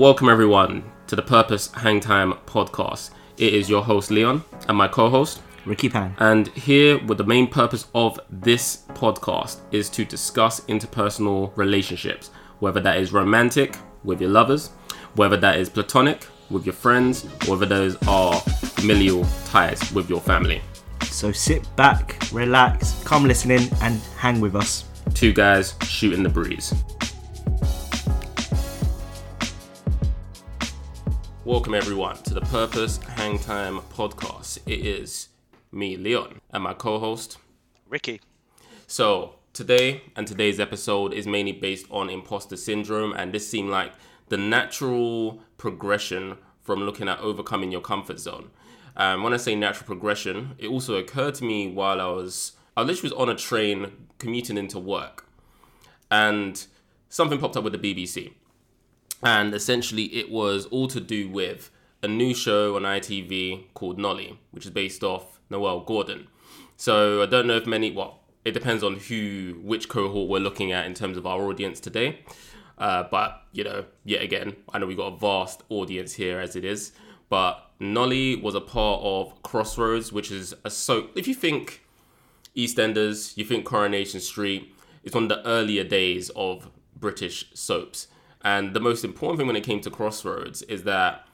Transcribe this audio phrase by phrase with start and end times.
[0.00, 3.10] Welcome, everyone, to the Purpose Hangtime podcast.
[3.36, 6.14] It is your host, Leon, and my co host, Ricky Pan.
[6.20, 12.30] And here, with the main purpose of this podcast, is to discuss interpersonal relationships,
[12.60, 14.68] whether that is romantic with your lovers,
[15.16, 18.38] whether that is platonic with your friends, whether those are
[18.76, 20.62] familial ties with your family.
[21.06, 24.84] So sit back, relax, come listen in, and hang with us.
[25.14, 26.72] Two guys shooting the breeze.
[31.48, 34.58] Welcome, everyone, to the Purpose Hangtime podcast.
[34.66, 35.30] It is
[35.72, 37.38] me, Leon, and my co host,
[37.88, 38.20] Ricky.
[38.86, 43.92] So, today and today's episode is mainly based on imposter syndrome, and this seemed like
[44.28, 48.50] the natural progression from looking at overcoming your comfort zone.
[48.94, 52.82] Um, when I say natural progression, it also occurred to me while I was, I
[52.82, 55.26] literally was on a train commuting into work,
[56.10, 56.66] and
[57.08, 58.32] something popped up with the BBC
[59.22, 61.70] and essentially it was all to do with
[62.02, 66.28] a new show on ITV called Nolly, which is based off Noele Gordon.
[66.76, 70.72] So I don't know if many, well, it depends on who, which cohort we're looking
[70.72, 72.20] at in terms of our audience today.
[72.78, 76.54] Uh, but you know, yet again, I know we've got a vast audience here as
[76.54, 76.92] it is.
[77.28, 81.12] But Nolly was a part of Crossroads, which is a soap.
[81.16, 81.84] If you think
[82.56, 88.08] EastEnders, you think Coronation Street, it's one of the earlier days of British soaps.
[88.48, 91.28] And the most important thing when it came to Crossroads is that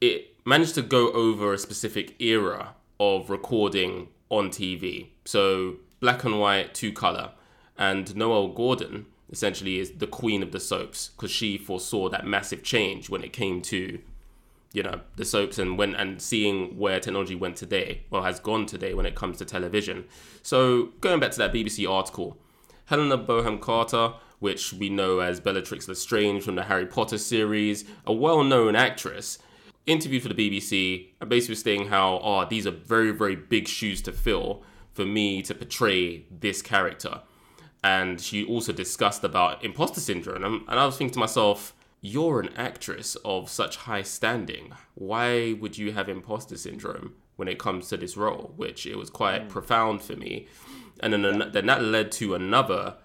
[0.00, 5.08] it managed to go over a specific era of recording on TV.
[5.24, 7.32] So black and white, two color.
[7.76, 12.62] And Noele Gordon essentially is the queen of the soaps because she foresaw that massive
[12.62, 13.98] change when it came to
[14.72, 18.66] you know the soaps and when and seeing where technology went today or has gone
[18.66, 20.04] today when it comes to television
[20.42, 22.36] so going back to that bbc article
[22.86, 28.12] helena bonham carter which we know as Bellatrix Lestrange from the Harry Potter series, a
[28.12, 29.38] well known actress,
[29.86, 34.02] interviewed for the BBC and basically saying how, oh, these are very, very big shoes
[34.02, 37.20] to fill for me to portray this character.
[37.82, 40.64] And she also discussed about imposter syndrome.
[40.68, 44.72] And I was thinking to myself, you're an actress of such high standing.
[44.94, 48.52] Why would you have imposter syndrome when it comes to this role?
[48.56, 49.48] Which it was quite mm.
[49.48, 50.46] profound for me.
[51.00, 51.48] And then, yeah.
[51.50, 52.96] then that led to another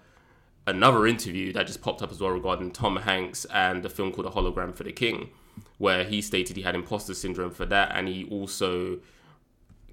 [0.66, 4.26] another interview that just popped up as well regarding Tom Hanks and the film called
[4.26, 5.30] A Hologram for the King,
[5.78, 8.98] where he stated he had imposter syndrome for that, and he also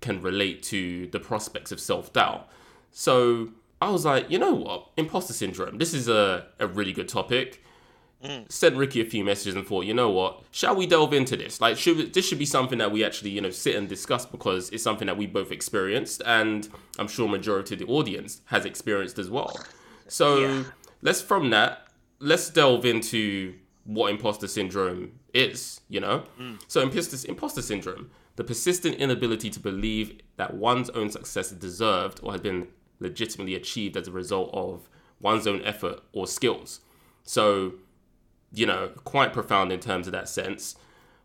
[0.01, 2.50] can relate to the prospects of self doubt.
[2.91, 3.50] So
[3.81, 5.78] I was like, you know what, imposter syndrome.
[5.78, 7.63] This is a, a really good topic.
[8.23, 8.50] Mm.
[8.50, 11.59] Sent Ricky a few messages and thought, you know what, shall we delve into this?
[11.59, 14.69] Like, should this should be something that we actually, you know, sit and discuss because
[14.69, 19.19] it's something that we both experienced, and I'm sure majority of the audience has experienced
[19.19, 19.59] as well.
[20.13, 20.63] So yeah.
[21.01, 21.88] let's from that,
[22.19, 26.25] let's delve into what imposter syndrome is, you know?
[26.40, 26.62] Mm.
[26.68, 32.19] So imposter, imposter syndrome, the persistent inability to believe that one's own success is deserved
[32.22, 32.68] or has been
[33.00, 34.88] legitimately achieved as a result of
[35.19, 36.81] one's own effort or skills.
[37.24, 37.74] So,
[38.53, 40.75] you know, quite profound in terms of that sense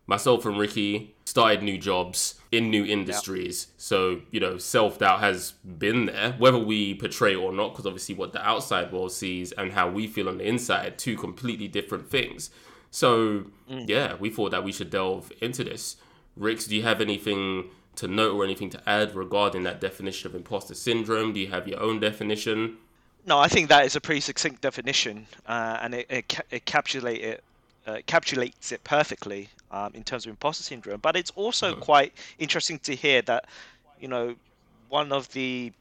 [0.07, 3.67] myself and Ricky started new jobs in new industries.
[3.69, 3.73] Yep.
[3.77, 8.15] So, you know, self doubt has been there, whether we portray or not, because obviously
[8.15, 12.09] what the outside world sees and how we feel on the inside, two completely different
[12.09, 12.49] things.
[12.91, 13.87] So, mm.
[13.87, 15.97] yeah, we thought that we should delve into this.
[16.35, 20.35] Ricks, do you have anything to note or anything to add regarding that definition of
[20.35, 21.33] imposter syndrome?
[21.33, 22.77] Do you have your own definition?
[23.25, 27.43] No, I think that is a pretty succinct definition, uh, and it, it, it it
[27.85, 30.99] uh, encapsulates it perfectly um, in terms of imposter syndrome.
[30.99, 31.81] But it's also mm-hmm.
[31.81, 33.45] quite interesting to hear that,
[33.99, 34.35] you know,
[34.89, 35.71] one of the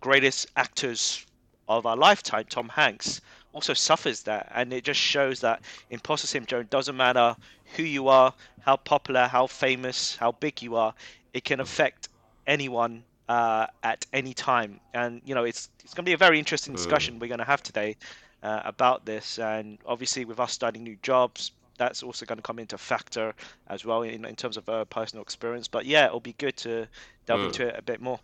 [0.00, 1.24] greatest actors
[1.68, 3.20] of our lifetime, Tom Hanks,
[3.52, 7.34] also suffers that, and it just shows that imposter syndrome doesn't matter
[7.74, 10.92] who you are, how popular, how famous, how big you are,
[11.32, 12.08] it can affect
[12.46, 14.78] anyone uh, at any time.
[14.94, 16.76] And you know, it's it's going to be a very interesting mm.
[16.76, 17.96] discussion we're going to have today
[18.42, 19.38] uh, about this.
[19.38, 23.34] And obviously, with us starting new jobs, that's also going to come into factor
[23.68, 25.68] as well in, in terms of uh, personal experience.
[25.68, 26.86] But yeah, it'll be good to
[27.26, 27.46] delve mm.
[27.46, 28.20] into it a bit more.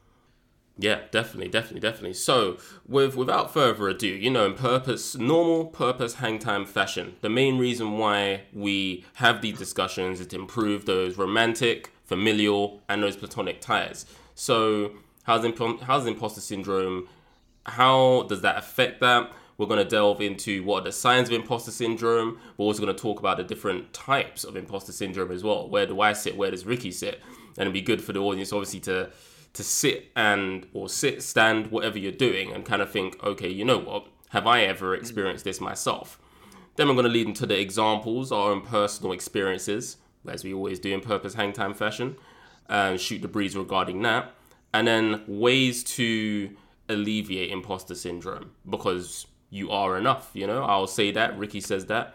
[0.79, 2.15] Yeah, definitely, definitely, definitely.
[2.15, 2.57] So,
[2.89, 7.59] with without further ado, you know, in purpose, normal purpose hang time fashion, the main
[7.59, 13.61] reason why we have these discussions is to improve those romantic, familial, and those platonic
[13.61, 14.07] ties.
[14.35, 14.93] So,
[15.25, 17.07] how's imp- how's imposter syndrome?
[17.67, 19.31] How does that affect that?
[19.63, 22.41] We're going to delve into what are the signs of imposter syndrome.
[22.57, 25.69] We're also going to talk about the different types of imposter syndrome as well.
[25.69, 26.37] Where do I sit?
[26.37, 27.21] Where does Ricky sit?
[27.57, 29.11] And it'd be good for the audience, obviously, to
[29.53, 33.65] to sit and or sit, stand, whatever you're doing, and kind of think, okay, you
[33.65, 34.09] know what?
[34.31, 35.01] Have I ever mm.
[35.01, 36.19] experienced this myself?
[36.75, 40.81] Then we're going to lead into the examples, our own personal experiences, as we always
[40.81, 42.17] do in Purpose Hangtime fashion,
[42.69, 44.35] and shoot the breeze regarding that.
[44.75, 46.51] And then ways to
[46.89, 50.65] alleviate imposter syndrome because you are enough, you know?
[50.65, 51.39] I'll say that.
[51.39, 52.15] Ricky says that.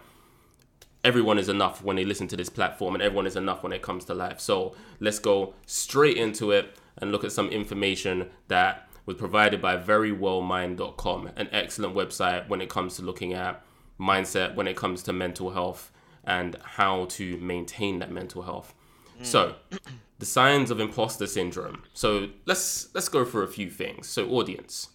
[1.04, 3.84] Everyone is enough when they listen to this platform, and everyone is enough when it
[3.84, 4.40] comes to life.
[4.40, 9.78] So let's go straight into it and look at some information that was provided by
[9.78, 13.64] verywellmind.com, an excellent website when it comes to looking at
[14.00, 15.92] mindset, when it comes to mental health,
[16.24, 18.74] and how to maintain that mental health.
[19.22, 19.26] Mm.
[19.26, 19.56] So,
[20.18, 21.84] the signs of imposter syndrome.
[21.94, 24.08] So let's let's go for a few things.
[24.08, 24.90] So, audience,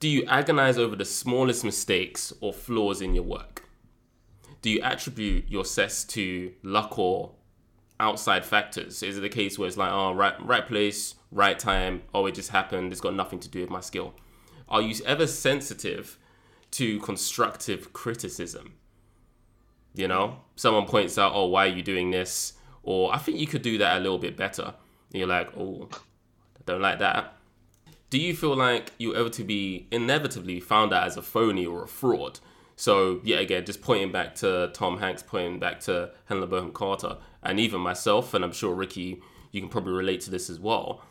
[0.00, 3.68] do you agonize over the smallest mistakes or flaws in your work?
[4.62, 7.32] Do you attribute your success to luck or
[8.00, 9.02] outside factors?
[9.02, 12.34] Is it the case where it's like, oh, right, right place, right time, oh, it
[12.34, 14.14] just happened, it's got nothing to do with my skill?
[14.68, 16.18] Are you ever sensitive
[16.72, 18.74] to constructive criticism?
[19.94, 22.52] You know, someone points out, oh, why are you doing this?
[22.82, 24.62] Or I think you could do that a little bit better.
[24.62, 27.37] And you're like, oh, I don't like that.
[28.10, 31.84] Do you feel like you're ever to be inevitably found out as a phony or
[31.84, 32.40] a fraud?
[32.76, 37.18] So yeah, again, just pointing back to Tom Hanks, pointing back to Helena Bonham Carter,
[37.42, 39.20] and even myself, and I'm sure Ricky,
[39.52, 41.02] you can probably relate to this as well.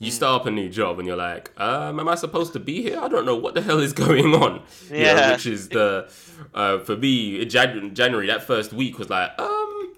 [0.00, 2.82] You start up a new job and you're like, um, am I supposed to be
[2.82, 3.00] here?
[3.00, 4.62] I don't know what the hell is going on.
[4.90, 4.96] Yeah.
[4.96, 6.10] You know, which is the,
[6.54, 9.94] uh, for me, in January, that first week was like, um,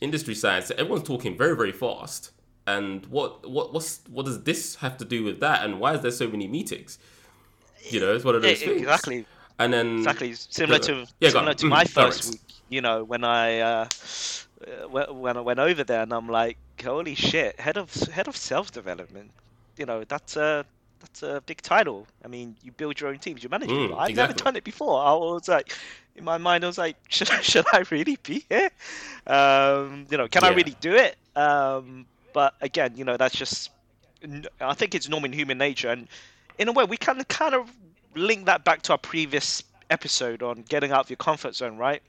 [0.00, 0.70] industry science.
[0.70, 2.30] Everyone's talking very, very fast.
[2.66, 5.64] And what, what, what's, what does this have to do with that?
[5.64, 6.98] And why is there so many meetings?
[7.88, 8.80] You know, it's one of those things.
[8.80, 9.26] Exactly
[9.60, 12.40] and then exactly similar to yeah, similar to my first week.
[12.70, 13.88] You know, when I uh,
[14.88, 18.72] when I went over there, and I'm like, holy shit, head of head of self
[18.72, 19.30] development.
[19.76, 20.64] You know, that's a
[21.00, 22.06] that's a big title.
[22.24, 23.98] I mean, you build your own teams, you manage mm, people.
[23.98, 24.32] I've exactly.
[24.32, 25.02] never done it before.
[25.02, 25.72] I was like,
[26.16, 28.70] in my mind, I was like, should I, should I really be here?
[29.26, 30.50] Um, you know, can yeah.
[30.50, 31.16] I really do it?
[31.36, 33.70] Um, but again, you know, that's just.
[34.60, 36.06] I think it's normal in human nature, and
[36.58, 37.70] in a way, we can kind of
[38.14, 42.02] link that back to our previous episode on getting out of your comfort zone, right?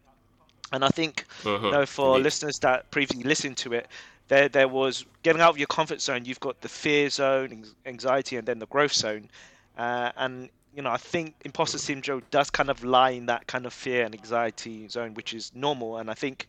[0.74, 1.66] And I think uh-huh.
[1.66, 3.88] you know, for listeners that previously listened to it,
[4.28, 6.26] there there was getting out of your comfort zone.
[6.26, 9.30] You've got the fear zone, anxiety, and then the growth zone.
[9.78, 13.66] Uh, and you know, I think imposter syndrome does kind of lie in that kind
[13.66, 15.98] of fear and anxiety zone, which is normal.
[15.98, 16.48] And I think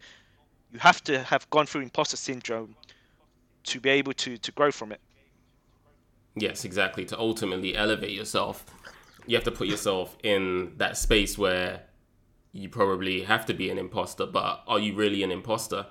[0.73, 2.77] you have to have gone through imposter syndrome
[3.65, 5.01] to be able to to grow from it.
[6.35, 7.05] Yes, exactly.
[7.07, 8.65] To ultimately elevate yourself
[9.27, 11.83] you have to put yourself in that space where
[12.53, 15.87] you probably have to be an imposter, but are you really an imposter?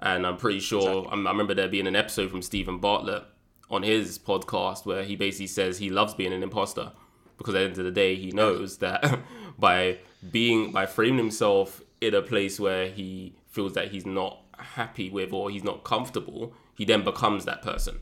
[0.00, 1.26] And I'm pretty sure exactly.
[1.26, 3.24] I remember there being an episode from Steven Bartlett
[3.70, 6.92] on his podcast where he basically says he loves being an imposter
[7.38, 9.20] because at the end of the day he knows that
[9.58, 9.98] by
[10.30, 15.32] being by framing himself in a place where he feels that he's not happy with
[15.32, 18.00] or he's not comfortable, he then becomes that person.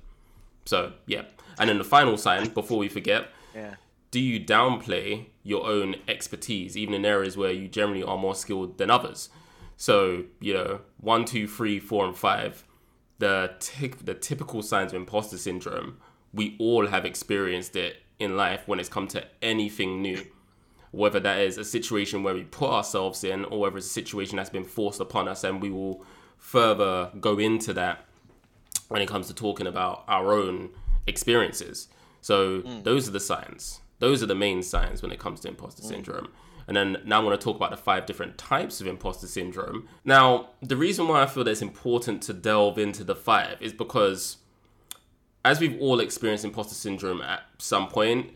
[0.64, 1.22] So yeah.
[1.58, 3.74] And then the final sign before we forget yeah
[4.10, 8.78] do you downplay your own expertise, even in areas where you generally are more skilled
[8.78, 9.28] than others?
[9.76, 12.64] So, you know, one, two, three, four, and five,
[13.18, 15.98] the, t- the typical signs of imposter syndrome,
[16.32, 20.24] we all have experienced it in life when it's come to anything new.
[20.90, 24.36] Whether that is a situation where we put ourselves in, or whether it's a situation
[24.36, 26.02] that's been forced upon us, and we will
[26.38, 28.06] further go into that
[28.88, 30.70] when it comes to talking about our own
[31.06, 31.88] experiences.
[32.20, 32.84] So, mm.
[32.84, 33.80] those are the signs.
[34.00, 35.88] Those are the main signs when it comes to imposter mm.
[35.88, 36.28] syndrome.
[36.66, 39.88] And then now I'm going to talk about the five different types of imposter syndrome.
[40.04, 43.72] Now, the reason why I feel that it's important to delve into the five is
[43.72, 44.36] because
[45.44, 48.32] as we've all experienced imposter syndrome at some point,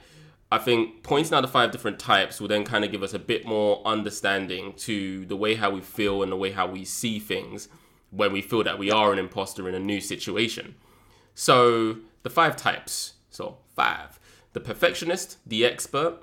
[0.50, 3.18] I think pointing out the five different types will then kind of give us a
[3.18, 7.18] bit more understanding to the way how we feel and the way how we see
[7.18, 7.68] things
[8.12, 10.76] when we feel that we are an imposter in a new situation.
[11.34, 13.14] So, the five types.
[13.30, 14.20] So, five
[14.52, 16.18] the perfectionist, the expert,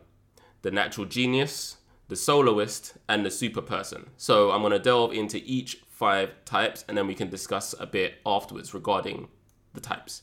[0.61, 1.77] the natural genius,
[2.09, 4.11] the soloist, and the super person.
[4.17, 7.87] So I'm going to delve into each five types and then we can discuss a
[7.87, 9.29] bit afterwards regarding
[9.73, 10.21] the types.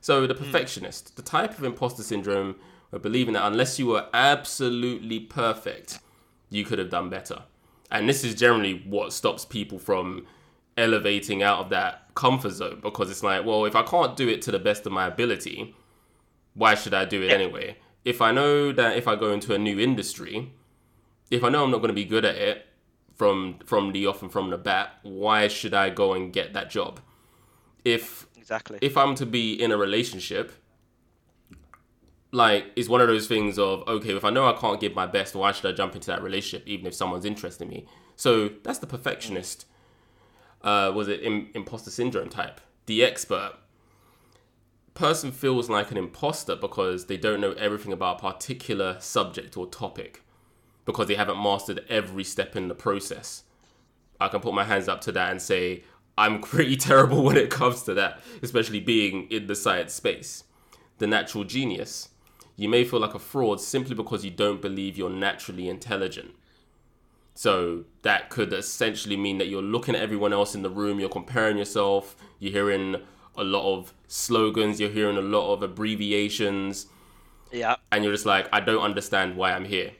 [0.00, 0.44] So, the hmm.
[0.44, 1.14] perfectionist, mm.
[1.14, 2.56] the type of imposter syndrome
[3.00, 5.98] believing that unless you were absolutely perfect,
[6.50, 7.42] you could have done better.
[7.90, 10.26] And this is generally what stops people from
[10.76, 14.42] elevating out of that comfort zone because it's like, well, if I can't do it
[14.42, 15.74] to the best of my ability,
[16.54, 17.76] why should I do it anyway?
[18.04, 20.52] If I know that if I go into a new industry,
[21.30, 22.66] if I know I'm not going to be good at it
[23.14, 26.70] from from the off and from the bat, why should I go and get that
[26.70, 27.00] job?
[27.84, 30.52] If exactly if I'm to be in a relationship,
[32.32, 35.06] like is one of those things of okay, if I know I can't give my
[35.06, 37.86] best, why should I jump into that relationship even if someone's interested in me?
[38.16, 39.66] So that's the perfectionist.
[40.64, 42.60] Uh, was it Im- imposter syndrome type?
[42.86, 43.52] The expert
[44.94, 49.66] person feels like an imposter because they don't know everything about a particular subject or
[49.66, 50.22] topic
[50.84, 53.42] because they haven't mastered every step in the process.
[54.20, 55.82] I can put my hands up to that and say
[56.16, 60.44] I'm pretty terrible when it comes to that, especially being in the science space.
[60.98, 62.10] The natural genius.
[62.56, 66.36] You may feel like a fraud simply because you don't believe you're naturally intelligent.
[67.34, 71.08] So that could essentially mean that you're looking at everyone else in the room, you're
[71.08, 72.96] comparing yourself, you're hearing
[73.36, 76.86] a lot of slogans, you're hearing a lot of abbreviations.
[77.50, 77.76] Yeah.
[77.90, 79.92] And you're just like, I don't understand why I'm here.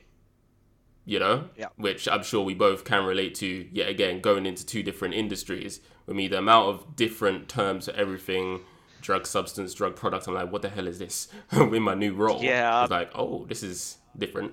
[1.04, 1.48] You know?
[1.56, 1.68] Yeah.
[1.76, 5.80] Which I'm sure we both can relate to, yet again, going into two different industries.
[6.06, 8.60] With me, the amount of different terms for everything
[9.00, 11.28] drug substance, drug product, I'm like, what the hell is this?
[11.52, 12.42] in my new role.
[12.42, 12.82] Yeah.
[12.82, 14.52] It's like, oh, this is different.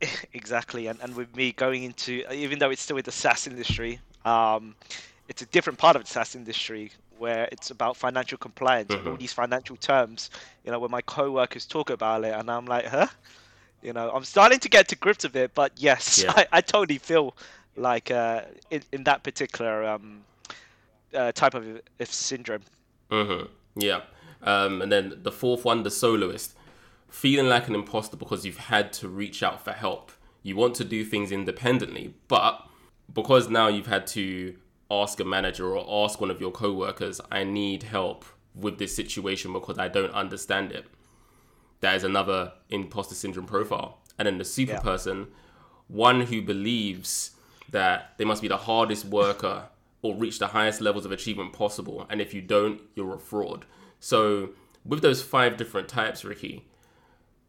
[0.32, 4.00] exactly and, and with me going into even though it's still in the SaaS industry
[4.24, 4.74] um,
[5.28, 9.16] it's a different part of the SaaS industry where it's about financial compliance and all
[9.16, 10.30] these financial terms
[10.64, 13.06] you know when my co-workers talk about it and I'm like huh
[13.82, 16.32] you know I'm starting to get to grips with it but yes Yeah.
[16.36, 17.36] I, I totally feel
[17.76, 20.24] like uh, in, in that particular um,
[21.14, 22.62] uh, type of of syndrome
[23.10, 23.44] hmm
[23.76, 24.00] Yeah.
[24.42, 26.54] Um, and then the fourth one, the soloist.
[27.08, 30.10] Feeling like an imposter because you've had to reach out for help.
[30.42, 32.66] You want to do things independently, but
[33.12, 34.56] because now you've had to
[34.90, 39.52] ask a manager or ask one of your coworkers, I need help with this situation
[39.52, 40.86] because I don't understand it.
[41.80, 43.98] That is another imposter syndrome profile.
[44.18, 44.80] And then the super Yeah.
[44.80, 45.28] person,
[45.88, 47.32] one who believes
[47.70, 49.68] that they must be the hardest worker
[50.02, 52.06] or reach the highest levels of achievement possible.
[52.10, 53.64] And if you don't, you're a fraud.
[54.00, 54.50] So,
[54.84, 56.66] with those five different types, Ricky,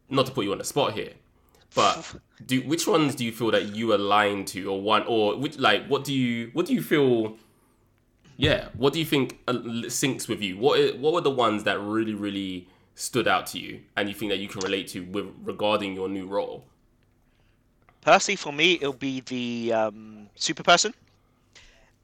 [0.08, 1.12] not to put you on the spot here,
[1.74, 5.58] but do which ones do you feel that you align to, or one, or which
[5.58, 7.36] like what do you what do you feel?
[8.36, 9.54] Yeah, what do you think uh,
[9.86, 10.58] syncs with you?
[10.58, 14.30] What what were the ones that really really stood out to you, and you think
[14.30, 16.66] that you can relate to with regarding your new role?
[18.00, 20.94] Personally, for me, it'll be the um, super person,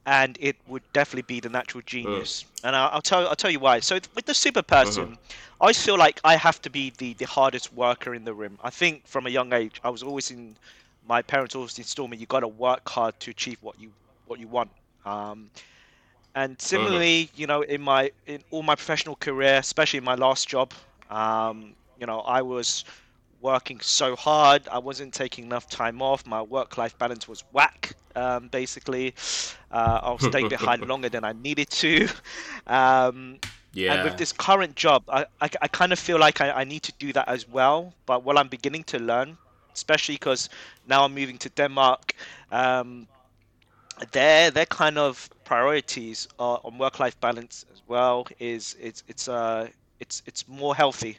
[0.06, 2.44] and it would definitely be the natural genius.
[2.64, 3.80] And I'll, I'll tell I'll tell you why.
[3.80, 5.18] So with the super person,
[5.60, 8.58] I feel like I have to be the, the hardest worker in the room.
[8.62, 10.56] I think from a young age, I was always in.
[11.06, 12.16] My parents always installed me.
[12.16, 13.92] You got to work hard to achieve what you
[14.26, 14.70] what you want.
[15.04, 15.50] Um,
[16.34, 20.48] and similarly, you know, in my in all my professional career, especially in my last
[20.48, 20.72] job,
[21.10, 22.84] um, you know, I was
[23.40, 24.68] working so hard.
[24.68, 26.26] I wasn't taking enough time off.
[26.26, 27.92] My work-life balance was whack.
[28.16, 29.14] Um, basically,
[29.70, 32.08] uh, I was staying behind longer than I needed to.
[32.66, 33.40] Um,
[33.72, 36.64] Yeah, and with this current job, I, I, I kind of feel like I, I
[36.64, 37.94] need to do that as well.
[38.06, 39.38] But what I'm beginning to learn,
[39.74, 40.48] especially because
[40.86, 42.14] now I'm moving to Denmark,
[42.50, 43.08] um,
[44.12, 49.68] their their kind of priorities are on work-life balance as well is it's it's uh
[50.00, 51.18] it's it's more healthy.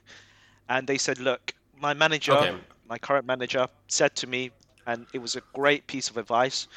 [0.67, 2.61] And they said, look, my manager, Okay.
[2.87, 4.51] my current manager, said to me,
[4.87, 6.67] and it was a great piece of advice.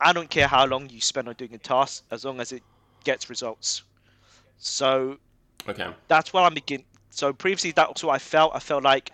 [0.00, 2.62] I don't care how long you spend on doing a task, as long as it
[3.04, 3.82] gets results.
[4.58, 5.18] So
[5.68, 6.84] okay, that's what I'm begin.
[7.10, 8.52] So previously, that's what I felt.
[8.54, 9.12] I felt like,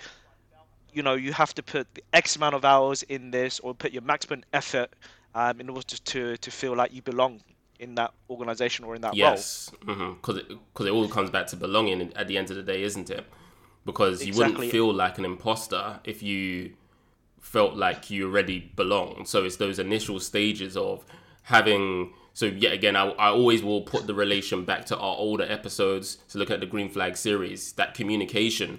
[0.92, 3.92] you know, you have to put the X amount of hours in this, or put
[3.92, 4.90] your maximum effort,
[5.34, 7.40] um, in order to, to to feel like you belong
[7.78, 11.56] in that organization or in that yes, because it because it all comes back to
[11.56, 13.24] belonging at the end of the day, isn't it?
[13.84, 14.54] Because you Exactly.
[14.54, 16.72] wouldn't feel like an imposter if you
[17.40, 19.24] felt like you already belong.
[19.26, 21.04] So it's those initial stages of
[21.42, 22.12] having.
[22.34, 26.16] So yet again, I, I always will put the relation back to our older episodes
[26.28, 27.72] to look at the Green Flag series.
[27.72, 28.78] That communication,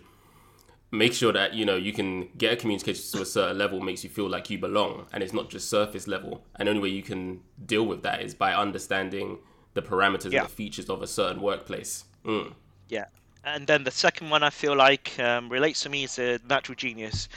[0.91, 4.03] make sure that you know you can get a communication to a certain level makes
[4.03, 6.45] you feel like you belong, and it's not just surface level.
[6.55, 9.39] And the only way you can deal with that is by understanding
[9.73, 10.41] the parameters Yeah.
[10.41, 12.05] and the features of a certain workplace.
[12.25, 12.53] Mm.
[12.87, 13.05] Yeah,
[13.43, 16.75] and then the second one I feel like um, relates to me is a natural
[16.75, 17.29] genius,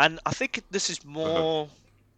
[0.00, 1.68] and I think this is more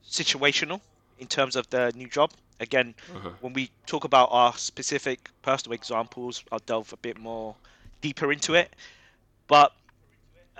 [0.08, 0.80] situational
[1.18, 2.30] in terms of the new job.
[2.60, 2.94] Again,
[3.40, 7.56] when we talk about our specific personal examples, I'll delve a bit more
[8.00, 8.72] deeper into it.
[9.48, 9.72] But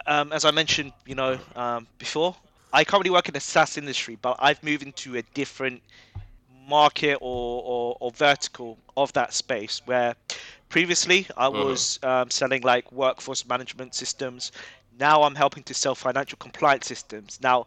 [0.07, 2.35] um, as I mentioned, you know, um, before,
[2.73, 5.81] I currently work in the SaaS industry, but I've moved into a different
[6.67, 10.17] market or, or, or vertical of that space where
[10.69, 14.51] previously I was um, selling like workforce management systems.
[14.99, 17.39] Now I'm helping to sell financial compliance systems.
[17.43, 17.67] Now,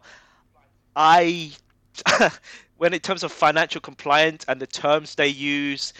[0.94, 1.52] I,
[2.76, 5.92] when in terms of financial compliance and the terms they use,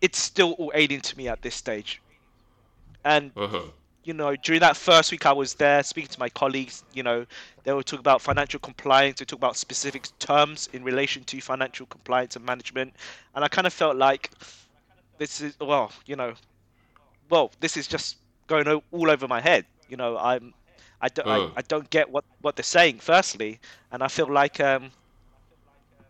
[0.00, 2.02] it's still all alien to me at this stage.
[3.04, 3.70] And Uh-huh.
[4.04, 7.26] you know, during that first week I was there speaking to my colleagues, you know,
[7.64, 11.86] they were talking about financial compliance, they talk about specific terms in relation to financial
[11.86, 12.94] compliance and management.
[13.34, 14.30] And I kind of felt like
[15.18, 16.34] this is, well, you know,
[17.30, 18.16] well, this is just
[18.46, 19.66] going all over my head.
[19.90, 20.54] You know, I'm,
[21.00, 23.58] I don't, I, I, don't get what, what they're saying, firstly.
[23.92, 24.90] And I feel like, um,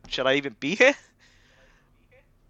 [0.09, 0.95] should I even be here?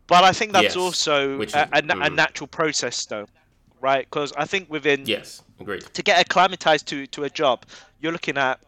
[0.07, 2.07] But I think that's yes, also is, a, a, mm.
[2.07, 3.27] a natural process, though
[3.81, 4.07] right?
[4.09, 5.83] Because I think within yes, agreed.
[5.83, 7.65] To get acclimatized to to a job,
[8.01, 8.61] you're looking at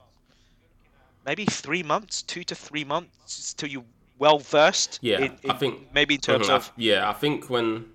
[1.24, 3.84] maybe three months, two to three months till you
[4.18, 4.98] well versed.
[5.02, 7.86] Yeah, in, in, I think maybe in terms mm-hmm, of I, yeah, I think when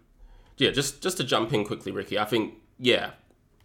[0.57, 2.17] yeah, just just to jump in quickly, Ricky.
[2.19, 3.11] I think yeah,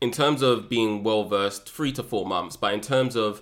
[0.02, 2.56] in terms of being well versed, three to four months.
[2.56, 3.40] But in terms of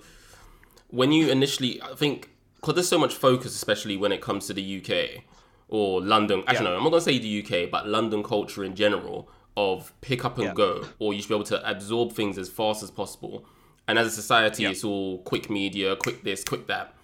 [0.88, 4.52] when you initially, I think because there's so much focus, especially when it comes to
[4.52, 5.24] the UK
[5.68, 6.44] or London.
[6.46, 6.72] Actually, yeah.
[6.72, 10.36] no, I'm not gonna say the UK, but London culture in general of pick up
[10.36, 10.54] and yeah.
[10.54, 13.46] go, or you should be able to absorb things as fast as possible.
[13.88, 14.70] And as a society, yeah.
[14.70, 16.94] it's all quick media, quick this, quick that.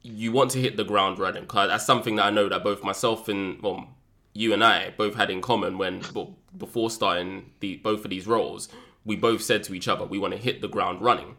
[0.00, 2.82] You want to hit the ground running because that's something that I know that both
[2.82, 3.88] myself and well,
[4.32, 8.26] you and I both had in common when well, before starting the both of these
[8.26, 8.68] roles.
[9.04, 11.36] We both said to each other, we want to hit the ground running.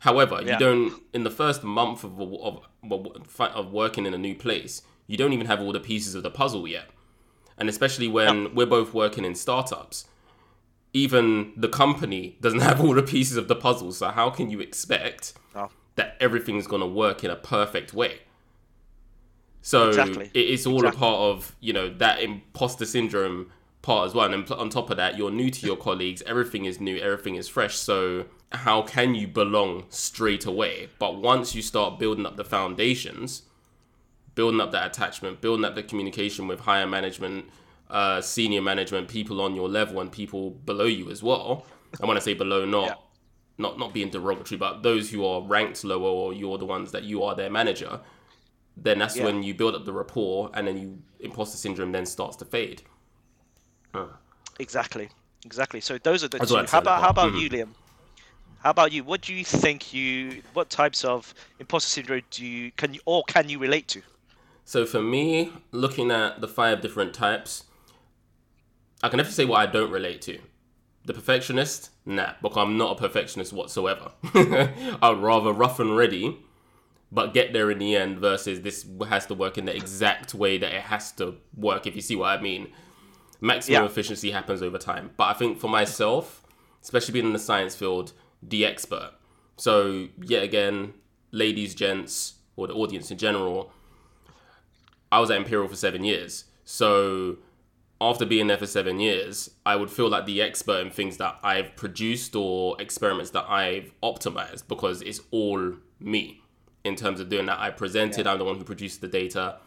[0.00, 0.54] However, yeah.
[0.54, 2.60] you don't in the first month of, of
[3.40, 6.30] of working in a new place, you don't even have all the pieces of the
[6.30, 6.90] puzzle yet
[7.58, 8.48] and especially when yeah.
[8.54, 10.06] we're both working in startups
[10.92, 14.60] even the company doesn't have all the pieces of the puzzle so how can you
[14.60, 15.70] expect oh.
[15.96, 18.20] that everything's going to work in a perfect way
[19.62, 20.30] so exactly.
[20.32, 20.96] it's all exactly.
[20.96, 23.50] a part of you know that imposter syndrome
[23.86, 26.80] part as well and on top of that you're new to your colleagues everything is
[26.80, 31.98] new everything is fresh so how can you belong straight away but once you start
[31.98, 33.42] building up the foundations
[34.36, 37.46] building up that attachment, building up the communication with higher management,
[37.90, 41.66] uh, senior management, people on your level and people below you as well.
[41.98, 42.94] And when I say below, not yeah.
[43.58, 47.02] not not being derogatory, but those who are ranked lower or you're the ones that
[47.02, 48.00] you are their manager,
[48.76, 49.24] then that's yeah.
[49.24, 52.82] when you build up the rapport and then you imposter syndrome then starts to fade.
[53.96, 54.06] Huh.
[54.58, 55.08] Exactly.
[55.44, 55.80] Exactly.
[55.80, 56.56] So those are the two.
[56.66, 57.38] How about how about mm-hmm.
[57.38, 57.68] you, Liam?
[58.58, 59.04] How about you?
[59.04, 60.42] What do you think you?
[60.52, 64.02] What types of imposter syndrome do you can you or can you relate to?
[64.64, 67.64] So for me, looking at the five different types,
[69.02, 70.40] I can definitely say what I don't relate to.
[71.04, 74.10] The perfectionist, nah, because I'm not a perfectionist whatsoever.
[74.34, 76.36] I'd rather rough and ready,
[77.12, 80.58] but get there in the end versus this has to work in the exact way
[80.58, 82.72] that it has to work, if you see what I mean.
[83.40, 83.86] Maximum yeah.
[83.86, 85.10] efficiency happens over time.
[85.16, 86.42] But I think for myself,
[86.82, 89.12] especially being in the science field, the expert.
[89.56, 90.94] So, yet again,
[91.32, 93.72] ladies, gents, or the audience in general,
[95.12, 96.44] I was at Imperial for seven years.
[96.64, 97.38] So
[98.00, 101.38] after being there for seven years, I would feel like the expert in things that
[101.42, 106.42] I've produced or experiments that I've optimized because it's all me
[106.84, 107.58] in terms of doing that.
[107.58, 108.32] I presented, yeah.
[108.32, 109.58] I'm the one who produced the data,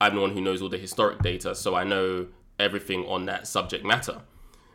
[0.00, 2.26] I'm the one who knows all the historic data, so I know
[2.58, 4.22] everything on that subject matter.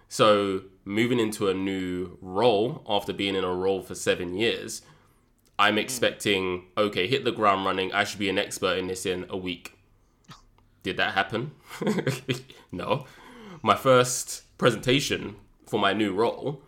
[0.07, 4.81] So moving into a new role after being in a role for seven years,
[5.57, 5.81] I'm mm.
[5.81, 7.93] expecting, okay, hit the ground running.
[7.93, 9.77] I should be an expert in this in a week
[10.83, 11.51] did that happen?
[12.71, 13.05] no.
[13.61, 15.35] My first presentation
[15.67, 16.61] for my new role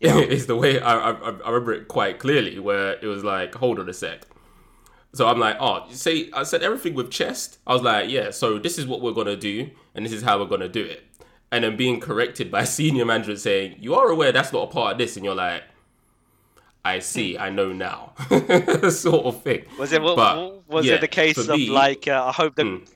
[0.00, 0.16] yeah.
[0.18, 3.78] is the way I, I, I remember it quite clearly, where it was like, hold
[3.78, 4.26] on a sec.
[5.14, 7.58] So I'm like, oh, you say I said everything with chest.
[7.66, 8.30] I was like, yeah.
[8.30, 11.04] So this is what we're gonna do, and this is how we're gonna do it.
[11.50, 14.92] And then being corrected by senior management saying, you are aware that's not a part
[14.92, 15.62] of this, and you're like,
[16.84, 18.12] I see, I know now,
[18.90, 19.64] sort of thing.
[19.78, 20.00] Was it?
[20.02, 22.86] But, was yeah, it the case of me, like, uh, I hope that mm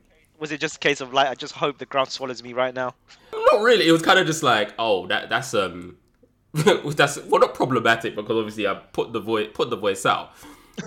[0.43, 2.75] was it just a case of like I just hope the ground swallows me right
[2.75, 2.97] now?
[3.33, 3.87] Not really.
[3.87, 5.97] It was kind of just like, oh, that that's um,
[6.53, 10.33] that's well not problematic because obviously I put the voice put the voice out,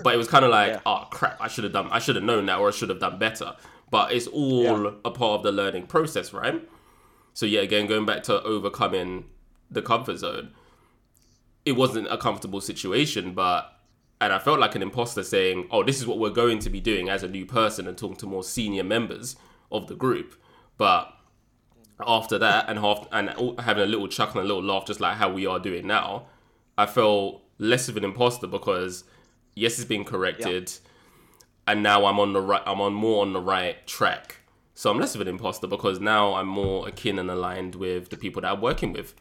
[0.02, 0.80] but it was kind of like, yeah.
[0.86, 3.00] oh crap, I should have done, I should have known that, or I should have
[3.00, 3.54] done better.
[3.90, 4.90] But it's all yeah.
[5.04, 6.66] a part of the learning process, right?
[7.34, 9.26] So yeah, again, going back to overcoming
[9.70, 10.52] the comfort zone,
[11.64, 13.72] it wasn't a comfortable situation, but
[14.20, 16.80] and I felt like an imposter saying, "Oh, this is what we're going to be
[16.80, 19.36] doing as a new person," and talking to more senior members
[19.70, 20.34] of the group.
[20.78, 21.12] But
[22.04, 25.16] after that, and half and having a little chuckle and a little laugh, just like
[25.16, 26.26] how we are doing now,
[26.78, 29.04] I felt less of an imposter because
[29.56, 31.72] yes, it's been corrected, yeah.
[31.72, 32.62] and now I'm on the right.
[32.64, 34.36] I'm on more on the right track.
[34.74, 38.16] So I'm less of an imposter because now I'm more akin and aligned with the
[38.16, 39.14] people that I'm working with.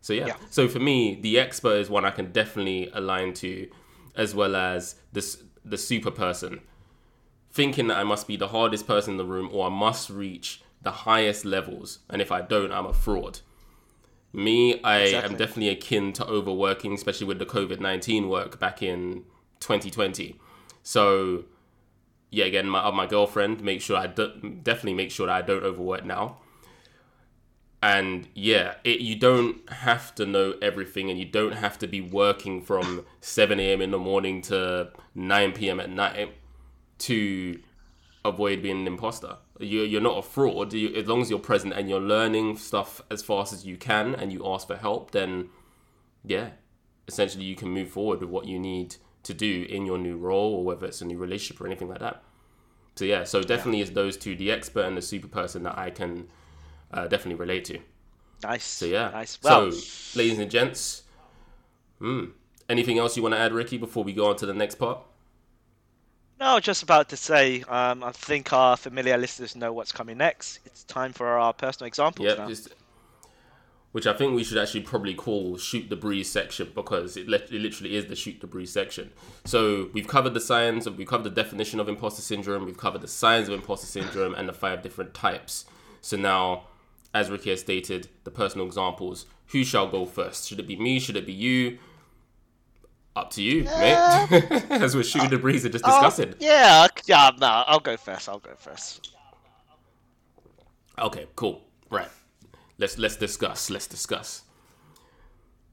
[0.00, 0.26] So yeah.
[0.26, 0.36] yeah.
[0.50, 3.68] So for me, the expert is one I can definitely align to,
[4.16, 6.60] as well as this the super person.
[7.52, 10.62] Thinking that I must be the hardest person in the room or I must reach
[10.80, 13.40] the highest levels, and if I don't, I'm a fraud.
[14.32, 19.24] Me, I am definitely akin to overworking, especially with the COVID 19 work back in
[19.60, 20.38] 2020.
[20.82, 21.44] So,
[22.30, 25.42] yeah, again, my, uh, my girlfriend, make sure I do, definitely make sure that I
[25.42, 26.38] don't overwork now.
[27.82, 32.00] And yeah, it, you don't have to know everything and you don't have to be
[32.00, 33.82] working from 7 a.m.
[33.82, 35.80] in the morning to 9 p.m.
[35.80, 36.32] at night
[36.98, 37.58] to
[38.24, 39.36] avoid being an imposter.
[39.66, 40.72] You're, you're not a fraud.
[40.72, 44.14] You, as long as you're present and you're learning stuff as fast as you can
[44.14, 45.50] and you ask for help, then
[46.24, 46.50] yeah,
[47.08, 50.54] essentially you can move forward with what you need to do in your new role
[50.54, 52.22] or whether it's a new relationship or anything like that.
[52.96, 55.90] So yeah, so definitely it's those two, the expert and the super person that I
[55.90, 56.28] can
[56.92, 57.78] uh, definitely relate to.
[58.42, 58.64] Nice.
[58.64, 59.10] So yeah.
[59.10, 59.38] Nice.
[59.42, 61.02] Well, so, ladies and gents,
[61.98, 62.26] hmm,
[62.68, 64.98] anything else you want to add, Ricky, before we go on to the next part?
[66.42, 70.58] No, just about to say, um, I think our familiar listeners know what's coming next.
[70.66, 72.48] It's time for our personal examples Yeah, now.
[72.48, 72.74] just
[73.92, 77.52] which I think we should actually probably call shoot the breeze section because it, it
[77.52, 79.12] literally is the shoot the breeze section.
[79.44, 83.08] So we've covered the signs, we've covered the definition of imposter syndrome, we've covered the
[83.08, 85.66] signs of imposter syndrome and the five different types.
[86.00, 86.64] So now,
[87.14, 89.26] as Ricky has stated, the personal examples.
[89.48, 90.48] Who shall go first?
[90.48, 90.98] Should it be me?
[90.98, 91.78] Should it be you?
[93.14, 94.32] Up to you, mate.
[94.70, 96.34] as we're shooting the breeze and just Oh, discussing.
[96.40, 98.28] yeah, yeah, no, I'll go first.
[98.28, 99.14] I'll go first.
[100.98, 101.62] Okay, cool.
[101.90, 102.08] Right.
[102.78, 103.68] Let's let's discuss.
[103.70, 104.42] Let's discuss.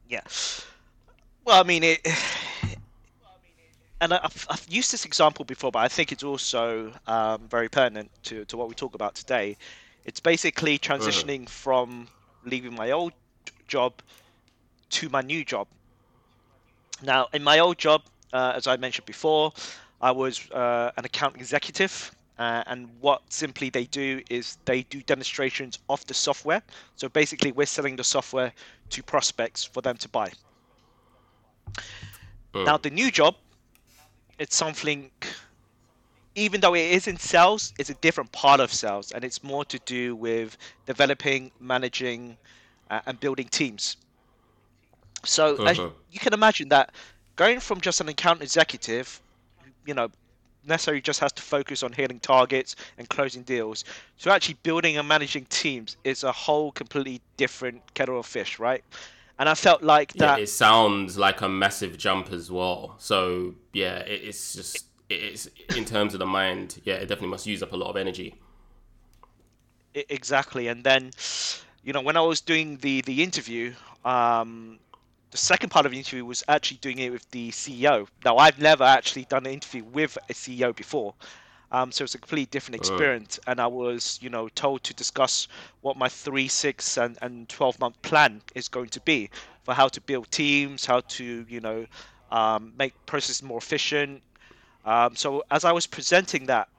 [0.10, 0.22] Yeah.
[1.46, 2.06] Well, I mean it,
[4.02, 8.10] and I've, I've used this example before, but I think it's also um, very pertinent
[8.24, 9.58] to, to what we talk about today.
[10.06, 10.98] It's basically uh-huh.
[10.98, 12.08] transitioning from
[12.46, 13.14] leaving my old
[13.68, 13.94] job
[14.92, 15.68] to my new job.
[17.02, 18.02] Now, in my old job,
[18.34, 19.54] uh, as I mentioned before,
[20.02, 22.16] I was uh, an account executive.
[22.38, 26.62] Uh, and what simply they do is they do demonstrations of the software.
[26.96, 28.54] So basically, we're selling the software
[28.92, 30.32] to prospects for them to buy.
[32.66, 33.36] Now, the new job,
[34.40, 35.12] it's something,
[36.36, 39.66] even though it is in sales, it's a different part of sales, and it's more
[39.66, 42.38] to do with developing, managing,
[42.90, 43.98] uh, and building teams.
[45.26, 45.92] So Uh-huh.
[46.10, 46.94] you can imagine that
[47.36, 49.22] going from just an account executive,
[49.86, 50.10] you know,
[50.64, 53.84] necessarily just has to focus on hitting targets and closing deals,
[54.20, 58.84] to actually building and managing teams is a whole completely different kettle of fish, right?
[59.40, 62.96] And I felt like Yeah, that it sounds like a massive jump as well.
[62.98, 66.82] So yeah, it, it's just it's in terms of the mind.
[66.84, 68.36] Yeah, it definitely must use up a lot of energy.
[69.94, 71.10] Exactly and then
[71.84, 73.74] you know when i was doing the the interview
[74.06, 74.80] um
[75.32, 78.60] the second part of the interview was actually doing it with the ceo now i've
[78.60, 81.14] never actually done an interview with a ceo before
[81.72, 83.40] um, so it's a completely different experience.
[83.46, 85.48] And i was you know told to discuss
[85.82, 89.30] what my three six and, and 12 month plan is going to be
[89.64, 91.86] for how to build teams how to you know
[92.32, 94.22] um, make processes more efficient.
[94.86, 96.70] Um, so as i was presenting that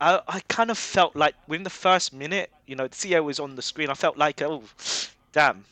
[0.00, 3.38] I, I kind of felt like within the first minute, you know, the CEO was
[3.40, 3.90] on the screen.
[3.90, 4.62] I felt like, oh,
[5.34, 5.66] damn.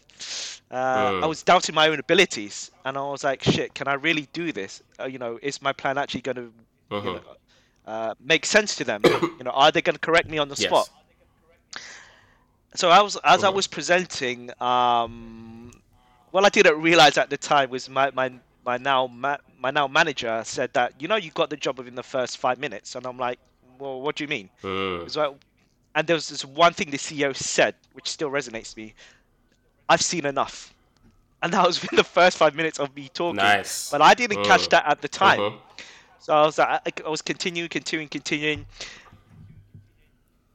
[0.71, 1.13] Uh.
[1.23, 4.53] I was doubting my own abilities, and I was like, shit, can I really do
[4.53, 4.83] this?
[5.01, 6.55] Uh, you know, is my plan actually going to
[6.91, 7.09] Uh-huh.
[7.09, 7.23] you know,
[7.87, 9.09] uh, make sense to them?
[9.39, 10.63] you know, are they going to correct me on the Yes.
[10.67, 10.91] spot?
[12.75, 13.51] So I was, as I Uh-huh.
[13.51, 15.73] was presenting, um,
[16.31, 18.33] what I didn't realize at the time was my my
[18.65, 21.95] my now ma- my now manager said that you know you got the job within
[21.97, 23.41] the first five minutes, and I'm like,
[23.79, 24.51] well, what do you mean?
[25.05, 25.33] It's like,
[25.95, 28.95] and there was this one thing the CEO said, which still resonates with me.
[29.89, 30.73] I've seen enough,
[31.43, 33.37] and that was within the first five minutes of me talking.
[33.37, 33.91] Nice.
[33.91, 35.57] But I didn't catch that at the time, Uh-huh.
[36.19, 38.67] so I was like, I, was continuing, continuing, continuing,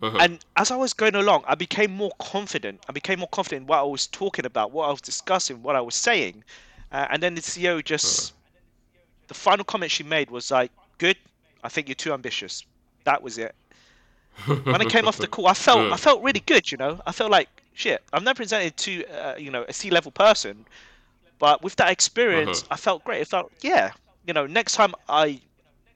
[0.01, 0.17] Uh-huh.
[0.21, 2.83] and as I was going along, I became more confident.
[2.87, 5.75] I became more confident in what I was talking about, what I was discussing, what
[5.75, 6.43] I was saying,
[6.91, 8.33] uh, and then the CEO just,
[9.27, 11.17] the final comment she made was like, "Good,
[11.63, 12.63] I think you're too ambitious."
[13.05, 13.55] That was it.
[14.45, 15.93] when I came off the call, I felt Mm.
[15.93, 16.71] I felt really good.
[16.71, 18.03] You know, I felt like shit.
[18.11, 20.65] I've never presented to uh, you know a C level person,
[21.39, 22.73] but with that experience, Uh-huh.
[22.73, 23.21] I felt great.
[23.21, 23.91] It felt yeah.
[24.25, 25.39] You know, next time I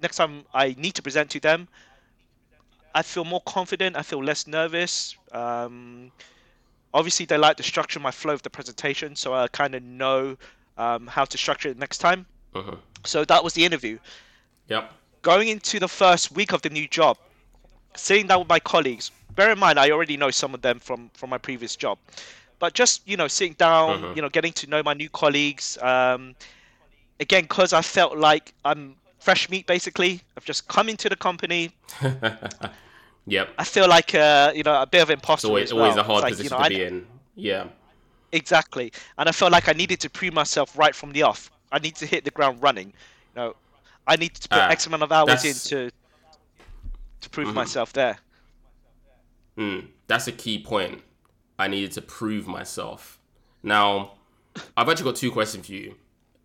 [0.02, 1.68] next time I need to present to them,
[2.96, 3.96] I feel more confident.
[3.98, 5.16] I feel less nervous.
[5.32, 6.12] Um,
[6.94, 10.38] obviously, they like the structure, my flow of the presentation, so I kind of know
[10.78, 12.26] um, how to structure it next time.
[12.54, 12.76] Uh-huh.
[13.06, 13.98] So that was the interview.
[14.68, 14.92] Yep.
[15.22, 17.18] Going into the first week of the new job,
[17.96, 19.12] sitting down with my colleagues.
[19.36, 21.98] Bear in mind, I already know some of them from from my previous job,
[22.60, 24.16] but just you know, sitting down, Mhm.
[24.16, 25.78] you know, getting to know my new colleagues.
[25.82, 26.36] Um,
[27.20, 30.22] again, because I felt like I'm fresh meat, basically.
[30.36, 31.72] I've just come into the company.
[33.28, 33.54] Yep.
[33.60, 36.02] I feel like uh, you know a bit of It's imposter always as always a
[36.04, 37.06] hard like, position you know, to I- be in.
[37.36, 37.66] Yeah.
[38.32, 38.92] exactly.
[39.20, 41.52] And I felt like I needed to prove myself right from the off.
[41.72, 42.88] I need to hit the ground running.
[42.88, 43.56] You know,
[44.08, 45.92] I need to put Ah, X amount of hours that's- in to
[47.22, 47.54] to prove Mhm.
[47.54, 48.18] myself there.
[49.58, 51.02] Mm, that's a key point.
[51.60, 53.20] I needed to prove myself.
[53.64, 54.14] Now,
[54.76, 55.96] I've actually got two questions for you.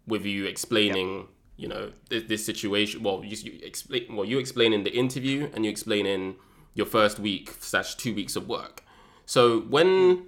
[0.06, 3.02] With you explaining, you know, this, this situation.
[3.02, 4.14] Well, you, you explain.
[4.14, 6.36] Well, you explain in the interview, and you explain in
[6.74, 8.84] your first week slash two weeks of work.
[9.24, 10.26] So when,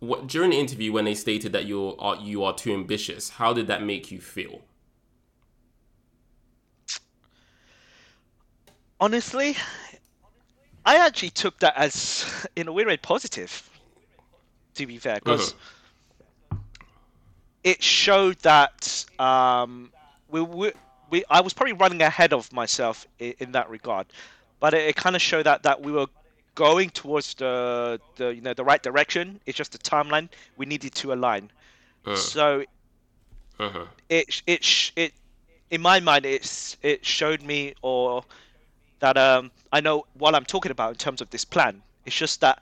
[0.00, 3.54] what during the interview when they stated that you are you are too ambitious, how
[3.54, 4.62] did that make you feel?
[9.00, 9.56] Honestly,
[10.86, 13.68] I actually took that as, in a weird way, positive.
[14.76, 15.54] To be fair, because
[17.64, 19.90] it showed that um,
[20.28, 20.72] we, we,
[21.10, 24.06] we, I was probably running ahead of myself in, in that regard,
[24.60, 26.06] but it, it kind of showed that that we were
[26.54, 29.40] going towards the, the you know the right direction.
[29.46, 31.50] It's just the timeline we needed to align.
[32.06, 32.64] Uh, So
[33.58, 33.86] uh-huh.
[34.08, 35.12] it it it
[35.70, 38.24] in my mind it's it showed me or
[39.00, 41.82] that um I know what I'm talking about in terms of this plan.
[42.04, 42.60] It's just that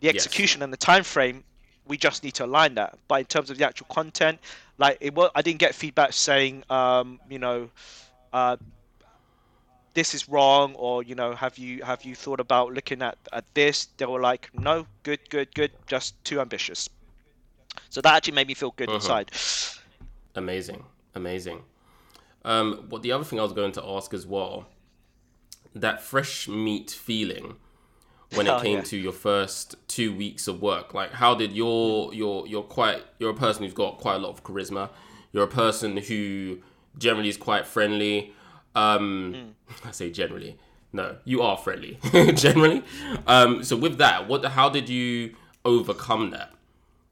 [0.00, 0.10] the Yes.
[0.10, 1.44] execution and the time frame
[1.86, 2.98] we just need to align that.
[3.08, 4.38] But in terms of the actual content,
[4.78, 7.70] like it was, I didn't get feedback saying um you know
[8.32, 8.56] uh
[9.94, 13.44] this is wrong or you know have you have you thought about looking at, at
[13.54, 16.88] this they were like no good good good just too ambitious
[17.90, 19.18] so that actually made me feel good Uh-huh.
[19.18, 19.30] inside
[20.34, 21.62] Amazing, amazing.
[22.44, 24.66] Um, what the other thing I was going to ask as well,
[25.74, 27.56] that fresh meat feeling
[28.34, 28.84] when it Oh, came yeah.
[28.84, 30.94] to your first two weeks of work.
[30.94, 34.30] Like, how did your your you're quite you're a person who's got quite a lot
[34.30, 34.90] of charisma.
[35.32, 36.58] You're a person who
[36.98, 38.32] generally is quite friendly.
[38.74, 39.88] Um, Hmm.
[39.88, 40.58] I say generally.
[40.92, 41.98] No, you are friendly
[42.34, 42.82] generally.
[43.26, 46.52] Um, so with that, what how did you overcome that?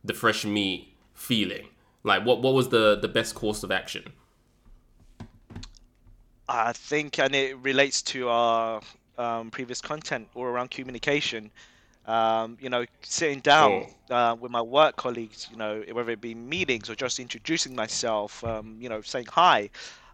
[0.05, 1.69] The fresh meat feeling.
[2.05, 4.13] Like what what was the the best course of action?
[6.49, 8.81] I think, and it relates to our
[9.19, 11.53] um, previous content all around communication.
[12.07, 16.35] Um, you know, sitting down uh, with my work colleagues, you know, whether it be
[16.35, 19.71] meetings or just introducing myself, um, you know, saying hi.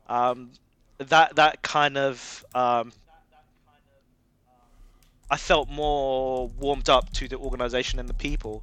[0.09, 0.53] Um,
[0.99, 2.93] that that kind of um,
[5.31, 8.63] I felt more warmed up to the organization and the people.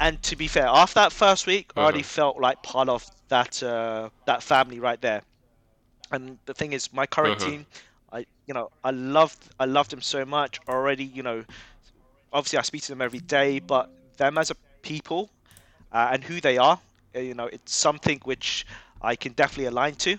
[0.00, 2.04] And to be fair, after that first week, I already Mhm.
[2.04, 5.22] felt like part of that uh, that family right there.
[6.10, 7.38] And the thing is, my current Mhm.
[7.38, 7.66] team,
[8.12, 11.04] I you know I loved I loved them so much already.
[11.04, 11.44] You know,
[12.32, 15.30] obviously I speak to them every day, but them as a people
[15.92, 16.80] uh, and who they are,
[17.14, 18.66] uh, you know, it's something which
[19.00, 20.18] I can definitely align to.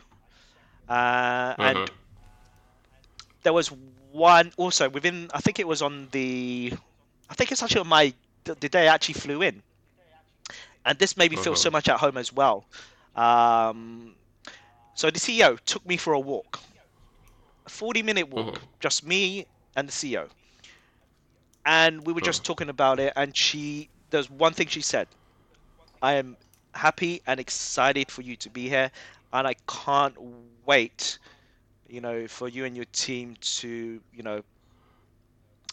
[0.87, 1.99] Uh, and Mhm.
[3.43, 3.69] there was
[4.11, 6.73] one also within i think it was on the
[7.29, 8.13] i think it's actually on my
[8.45, 9.61] the, the day i actually flew in
[10.85, 11.71] and this made me feel so Mhm.
[11.71, 12.65] much at home as well
[13.15, 14.15] um,
[14.99, 16.59] so the ceo took me for a walk
[17.65, 18.79] a 40 minute walk Mhm.
[18.79, 20.29] just me and the ceo
[21.65, 25.07] and we were just talking about it and she there's one thing she said
[26.01, 26.37] i am
[26.75, 28.91] happy and excited for you to be here
[29.33, 30.15] and i can't
[30.65, 31.19] wait
[31.87, 34.41] you know, for you and your team to, you know,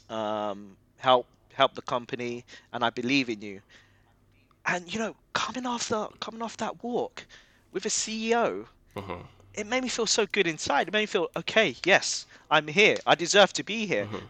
[0.08, 3.62] um, help help the company, and I believe in you.
[4.66, 7.26] And you know, coming off the coming off that walk
[7.72, 9.26] with a CEO, Mhm.
[9.54, 10.88] it made me feel so good inside.
[10.88, 11.76] It made me feel okay.
[11.84, 12.96] Yes, I'm here.
[13.06, 14.06] I deserve to be here.
[14.06, 14.22] Mhm.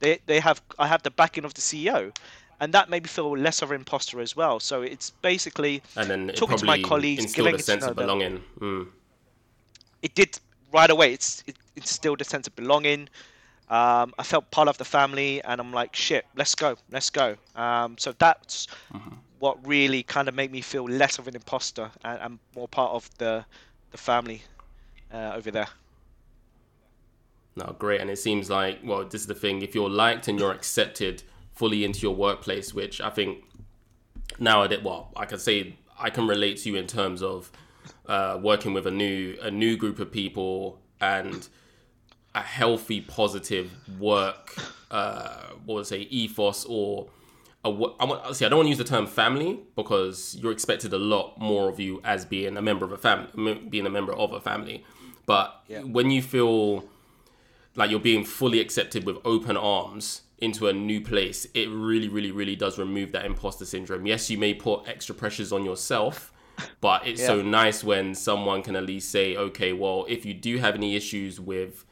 [0.00, 2.12] They they have I have the backing of the CEO,
[2.60, 4.60] and that made me feel less of an imposter as well.
[4.60, 8.42] So it's basically And then it Talking to my colleagues, getting a sense of belonging.
[8.60, 8.88] Mm.
[10.02, 10.38] it did
[10.72, 11.12] right away.
[11.12, 13.08] It's it instilled a sense of belonging.
[13.68, 17.36] Um, I felt part of the family, and I'm like, shit, let's go, let's go.
[17.54, 18.66] Um, so that's
[19.38, 22.92] what really kind of made me feel less of an imposter and, and more part
[22.92, 23.44] of the
[23.92, 24.42] the family
[25.12, 25.68] uh, over there.
[27.54, 28.00] No, great.
[28.00, 29.62] And it seems like, well, this is the thing.
[29.62, 33.44] If you're liked and you're accepted fully into your workplace, which I think
[34.38, 37.52] nowadays, well, I can say I can relate to you in terms of
[38.06, 41.46] uh, working with a new a new group of people and
[42.34, 44.56] a healthy, positive work,
[44.90, 47.08] uh, what would I say, ethos or
[47.64, 50.98] I want, see, I don't want to use the term family because you're expected a
[50.98, 54.32] lot more of you as being a member of a family, being a member of
[54.32, 54.84] a family.
[55.26, 55.80] But Yeah.
[55.82, 56.84] when you feel
[57.76, 62.32] like you're being fully accepted with open arms into a new place, it really, really,
[62.32, 64.06] really does remove that imposter syndrome.
[64.06, 66.32] Yes, you may put extra pressures on yourself,
[66.80, 70.58] but it's so nice when someone can at least say, okay, well, if you do
[70.58, 71.84] have any issues with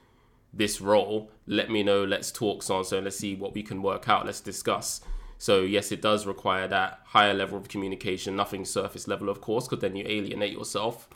[0.52, 2.02] this role, let me know.
[2.04, 2.98] Let's talk, so and so.
[2.98, 4.26] Let's see what we can work out.
[4.26, 5.00] Let's discuss.
[5.40, 9.66] So yes, it does require that higher level of communication, nothing surface level, of course,
[9.66, 11.08] because then you alienate yourself.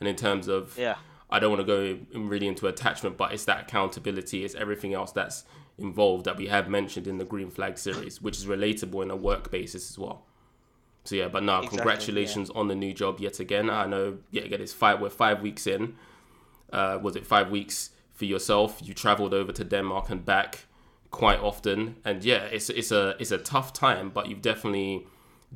[0.00, 0.96] And in terms of Yeah.
[1.30, 5.12] I don't want to go really into attachment, but it's that accountability, it's everything else
[5.12, 5.44] that's
[5.76, 9.16] involved that we have mentioned in the Green Flag series, which is relatable in a
[9.16, 10.24] work basis as well.
[11.04, 13.68] So yeah, but no, Exactly, congratulations on the new job yet again.
[13.68, 15.94] I know yet again it's five we're five weeks in.
[16.72, 18.80] Uh, was it five weeks for yourself?
[18.82, 20.64] You travelled over to Denmark and back
[21.10, 25.06] quite often, and yeah, it's it's a it's a tough time, but you've definitely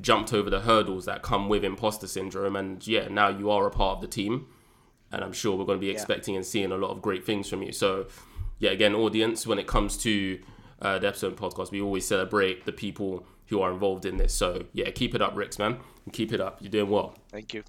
[0.01, 3.71] jumped over the hurdles that come with imposter syndrome, and yeah, now you are a
[3.71, 4.47] part of the team
[5.13, 7.47] and I'm sure we're going to be expecting and seeing a lot of great things
[7.47, 7.71] from you.
[7.71, 8.07] So,
[8.57, 10.39] yeah, again, audience, when it comes to
[10.81, 14.33] uh, the episode podcast, we always celebrate the people who are involved in this.
[14.33, 16.57] So, yeah, keep it up, Rix, man, and keep it up.
[16.61, 17.15] You're doing well.
[17.29, 17.63] Thank you.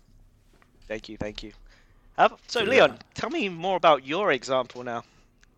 [0.89, 1.19] Thank you.
[1.19, 1.53] Thank you.
[2.17, 5.05] Uh, So, Leon, tell me more about your example now.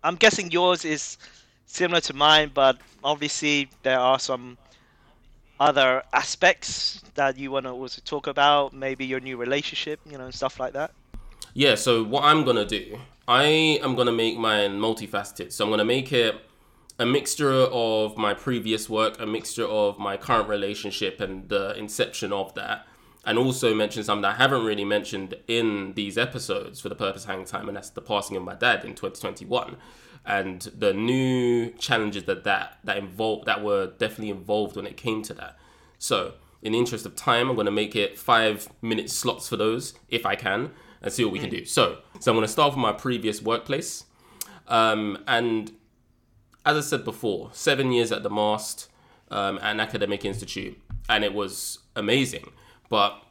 [0.03, 1.19] I'm guessing yours is
[1.67, 4.57] similar to mine, but obviously there are some
[5.61, 8.73] other aspects that you want to also talk about.
[8.73, 10.93] Maybe your new relationship, you know, and stuff like that.
[11.55, 13.45] Yeah, so what I'm going to do, I
[13.83, 15.53] am going to make mine multifaceted.
[15.53, 16.35] So, I'm going to make it
[16.99, 22.33] a mixture of my previous work, a mixture of my current relationship and the inception
[22.33, 22.87] of that,
[23.25, 27.25] and also mention something that I haven't really mentioned in these episodes for the purpose
[27.25, 29.77] of hang time, and that's the passing of my dad in 2021,
[30.27, 35.23] and the new challenges that that that involved that were definitely involved when it came
[35.23, 35.57] to that.
[35.99, 39.57] So, in the interest of time, I'm going to make it five minute slots for
[39.57, 41.65] those if I can, and see what we can do.
[41.65, 44.05] So, so I'm going to start with my previous workplace,
[44.67, 45.73] um, and
[46.65, 48.89] as I said before, seven years at the Mast,
[49.31, 50.77] um, at an academic institute,
[51.09, 52.51] and it was amazing.
[52.89, 53.23] But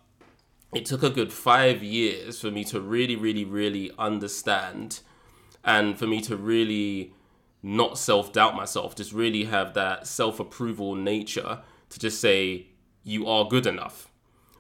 [0.73, 5.01] it took a good five years for me to really, really, really understand
[5.65, 7.13] and for me to really
[7.63, 12.67] not self doubt myself, just really have that self approval nature to just say,
[13.03, 14.09] you are good enough.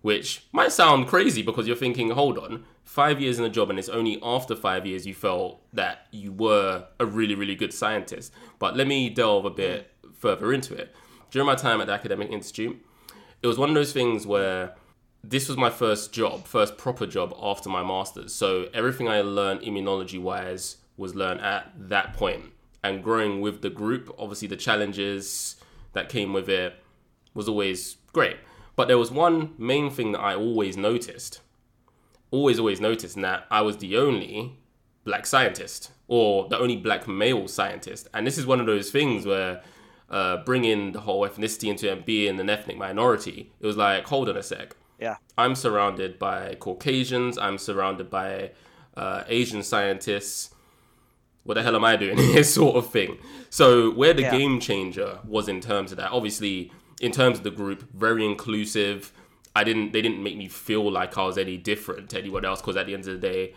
[0.01, 3.79] Which might sound crazy because you're thinking, hold on, five years in a job, and
[3.79, 8.31] it's only after five years you felt that you were a really, really good scientist.
[8.59, 10.93] But let me delve a bit further into it.
[11.31, 12.83] During my time at the Academic Institute,
[13.41, 14.75] it was one of those things where
[15.23, 18.33] this was my first job, first proper job after my master's.
[18.33, 22.45] So everything I learned immunology wise was learned at that point.
[22.83, 25.55] And growing with the group, obviously the challenges
[25.93, 26.75] that came with it
[27.33, 28.37] was always great.
[28.75, 31.41] But there was one main thing that I always noticed,
[32.31, 34.57] always, always noticed, and that I was the only
[35.03, 38.07] black scientist or the only black male scientist.
[38.13, 39.61] And this is one of those things where
[40.09, 44.05] uh, bringing the whole ethnicity into it and being an ethnic minority, it was like,
[44.05, 44.75] hold on a sec.
[44.99, 45.17] Yeah.
[45.37, 47.37] I'm surrounded by Caucasians.
[47.37, 48.51] I'm surrounded by
[48.95, 50.54] uh, Asian scientists.
[51.45, 53.17] What the hell am I doing here, sort of thing.
[53.49, 54.31] So where the Yeah.
[54.37, 59.13] game changer was in terms of that, obviously, in terms of the group, very inclusive.
[59.55, 59.93] I didn't.
[59.93, 62.87] They didn't make me feel like I was any different to anyone else because at
[62.87, 63.53] the end of the day,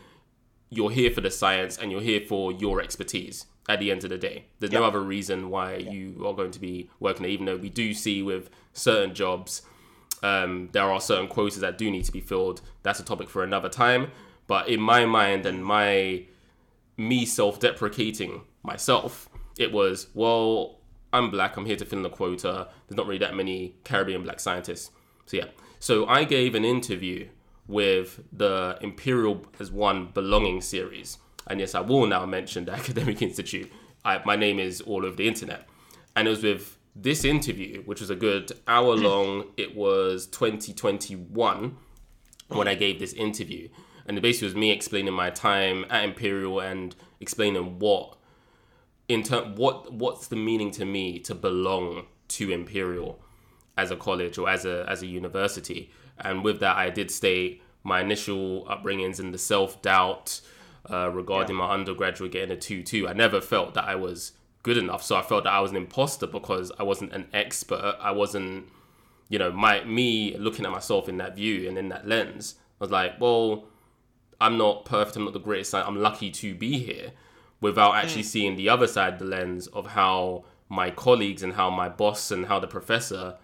[0.71, 4.11] you're here for the science and you're here for your expertise at the end of
[4.11, 4.45] the day.
[4.61, 7.69] There's no other reason why you are going to be working there, even though we
[7.71, 9.63] do see with certain jobs,
[10.23, 12.61] um, there are certain quotas that do need to be filled.
[12.83, 14.11] That's a topic for another time.
[14.47, 16.25] But in my mind and my
[16.99, 20.81] me self-deprecating myself, it was, well,
[21.13, 22.69] I'm black, I'm here to fill in the quota.
[22.87, 24.91] There's not really that many Caribbean black scientists.
[25.27, 25.47] So yeah.
[25.81, 27.29] So I gave an interview
[27.67, 31.19] with the Imperial as One Belonging series.
[31.47, 33.71] And yes, I will now mention the Academic Institute.
[34.05, 35.69] I, my name is all over the internet.
[36.17, 39.53] And it was with this interview, which was a good hour long.
[39.57, 41.77] It was 2021
[42.49, 43.69] when I gave this interview.
[44.09, 48.17] And it basically was me explaining my time at Imperial and explaining what
[49.07, 53.21] in term what what's the meaning to me to belong to Imperial
[53.77, 55.91] as a college or as a as a university.
[56.19, 60.41] And with that, I did state my initial upbringings and the self doubt
[60.91, 63.07] uh, regarding my undergraduate getting a two two.
[63.09, 65.77] I never felt that I was good enough, so I felt that I was an
[65.77, 67.97] imposter because I wasn't an expert.
[68.01, 68.67] I wasn't,
[69.29, 72.57] you know, my me looking at myself in that view and in that lens.
[72.81, 73.68] I was like, well,
[74.41, 75.17] I'm not perfect.
[75.17, 75.75] I'm not the greatest.
[75.75, 77.13] I'm lucky to be here,
[77.61, 81.71] without actually seeing the other side of the lens of how my colleagues and how
[81.71, 83.37] my boss and how the professor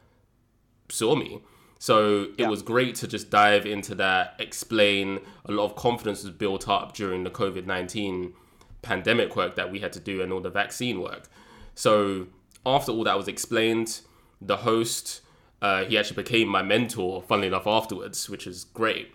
[0.88, 1.40] saw me.
[1.78, 2.49] So it Yeah.
[2.49, 5.20] was great to just dive into that, explain.
[5.47, 8.34] A lot of confidence was built up during the COVID 19
[8.82, 11.28] pandemic work that we had to do and all the vaccine work.
[11.74, 12.26] So
[12.64, 14.01] after all that was explained,
[14.40, 15.22] the host,
[15.61, 19.12] uh, he actually became my mentor, funnily enough, afterwards, which is great.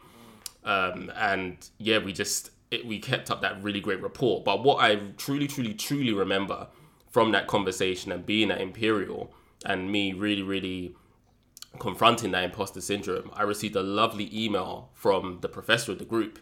[0.69, 4.43] Um, and yeah, we just it, we kept up that really great rapport.
[4.43, 6.67] But what I truly, truly, truly remember
[7.09, 9.33] from that conversation and being at Imperial
[9.65, 10.95] and me really, really
[11.79, 16.37] confronting that imposter syndrome, I received a lovely email from the professor of the group.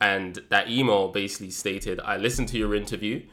[0.00, 3.26] And that email basically stated, I listened to your interview,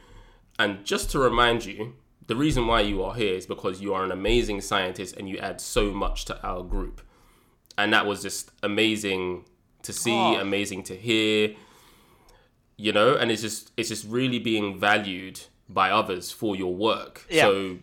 [0.58, 1.94] and just to remind you,
[2.26, 5.38] the reason why you are here is because you are an amazing scientist and you
[5.38, 7.00] add so much to our group.
[7.78, 9.44] And that was just amazing
[9.82, 10.40] to see, Oh.
[10.40, 11.54] amazing to hear.
[12.76, 17.26] You know, and it's just it's just really being valued by others for your work.
[17.30, 17.42] Yeah.
[17.42, 17.78] So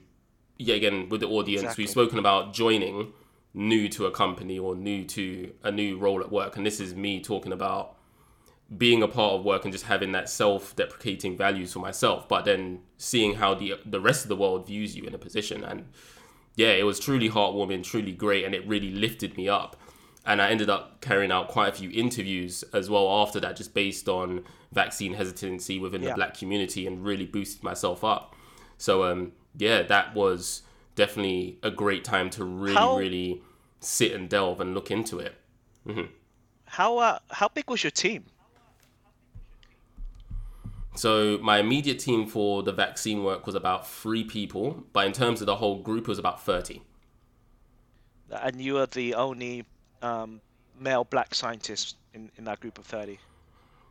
[0.58, 1.84] yeah, again with the audience, Exactly.
[1.84, 3.14] we've spoken about joining
[3.54, 6.94] new to a company or new to a new role at work, and this is
[6.96, 7.96] me talking about
[8.78, 12.80] being a part of work and just having that self-deprecating values for myself, but then
[12.98, 15.86] seeing how the the rest of the world views you in a position, and
[16.56, 19.78] yeah, it was truly heartwarming, truly great, and it really lifted me up.
[20.30, 23.74] And I ended up carrying out quite a few interviews as well after that, just
[23.74, 28.36] based on vaccine hesitancy within the black community, and really boosted myself up.
[28.78, 30.62] So um, yeah, that was
[30.94, 33.42] definitely a great time to really, How- really
[33.80, 35.34] sit and delve and look into it.
[36.66, 38.26] How uh, how big was your team?
[40.96, 45.42] So my immediate team for the vaccine work was about three people, but in terms
[45.42, 46.84] of the whole group, it was about thirty.
[48.30, 49.66] And you were the only
[50.02, 50.42] um,
[50.80, 53.20] male black scientists in, in that group of thirty.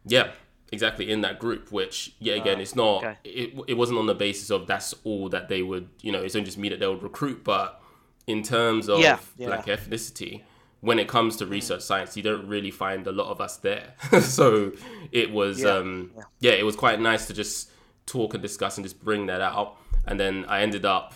[0.04, 0.30] Yeah,
[0.72, 1.10] exactly.
[1.10, 3.04] In that group, which yeah, again, it's not.
[3.04, 3.18] okay.
[3.24, 5.88] It, it wasn't on the basis of that's all that they would.
[6.02, 7.44] You know, it's only just me that they would recruit.
[7.44, 7.80] But
[8.26, 9.46] in terms of Yeah, yeah.
[9.48, 10.42] black ethnicity,
[10.80, 13.94] when it comes to research science, you don't really find a lot of us there.
[14.20, 14.72] so
[15.12, 15.60] it was.
[15.62, 17.70] Yeah, um yeah, it was quite nice to just
[18.06, 19.76] talk and discuss and just bring that out.
[20.06, 21.14] And then I ended up.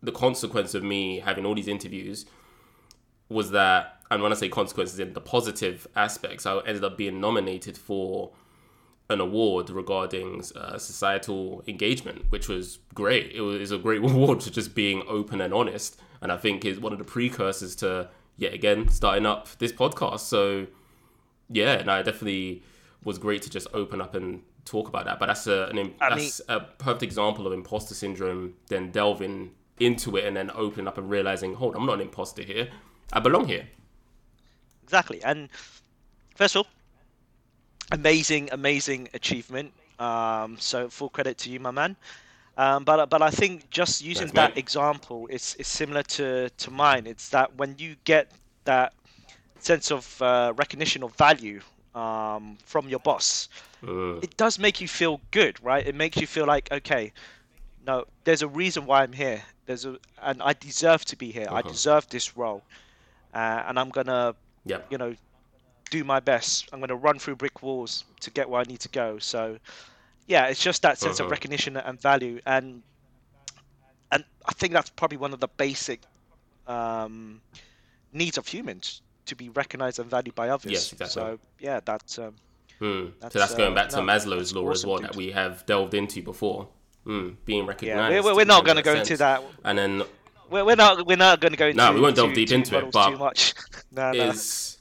[0.00, 2.24] The consequence of me having all these interviews
[3.28, 7.20] was that, and when I say consequences in the positive aspects, I ended up being
[7.20, 8.32] nominated for
[9.10, 13.32] an award regarding uh, societal engagement, which was great.
[13.32, 16.78] It was a great reward to just being open and honest, and I think is
[16.78, 20.20] one of the precursors to yet again starting up this podcast.
[20.20, 20.66] So
[21.50, 22.62] yeah, no, it definitely
[23.04, 25.18] was great to just open up and talk about that.
[25.18, 28.54] But that's a an, I that's a perfect example of imposter syndrome.
[28.68, 32.42] Then delving into it and then opening up and realizing, hold, I'm not an imposter
[32.42, 32.68] here.
[33.12, 33.68] I belong here.
[34.88, 35.22] Exactly.
[35.22, 35.50] And
[36.36, 36.72] first of all,
[37.92, 39.72] amazing, amazing achievement.
[39.98, 41.96] Um, so full credit to you, my man.
[42.56, 44.56] Um, but but I think just using Thanks, that mate.
[44.56, 47.06] example is is similar to to mine.
[47.06, 48.32] It's that when you get
[48.64, 48.92] that
[49.58, 51.60] sense of uh, recognition of value
[51.94, 53.48] um, from your boss,
[53.82, 55.86] Mm, it does make you feel good, right?
[55.86, 57.12] It makes you feel like okay,
[57.86, 59.42] no, there's a reason why I'm here.
[59.66, 61.48] There's a and I deserve to be here.
[61.50, 61.74] I Uh-huh.
[61.74, 62.64] deserve this role,
[63.34, 64.34] uh, and I'm gonna
[64.64, 64.78] yeah.
[64.90, 65.14] you know,
[65.90, 66.68] do my best.
[66.72, 69.18] I'm going to run through brick walls to get where I need to go.
[69.18, 69.58] So,
[70.26, 71.26] yeah, it's just that sense Uh-huh.
[71.26, 72.82] of recognition and value, and
[74.10, 76.00] and I think that's probably one of the basic
[76.66, 77.40] um,
[78.12, 80.72] needs of humans to be recognized and valued by others.
[80.72, 81.12] Yes, exactly.
[81.12, 82.34] So, yeah, that's um,
[82.80, 83.12] Mm.
[83.20, 85.08] That's, so that's going uh, back to no, Maslow's law as well dude.
[85.08, 86.68] that we have delved into before.
[87.06, 87.36] Mm.
[87.44, 87.68] Being yeah.
[87.68, 88.24] recognized.
[88.24, 89.10] We're, we're not going to go sense.
[89.10, 89.42] into that.
[89.64, 90.02] And then
[90.50, 91.76] We're, we're not we're not going to go into.
[91.76, 93.54] No, we won't delve deep into it, but too much.
[93.92, 94.30] no, no.
[94.30, 94.78] is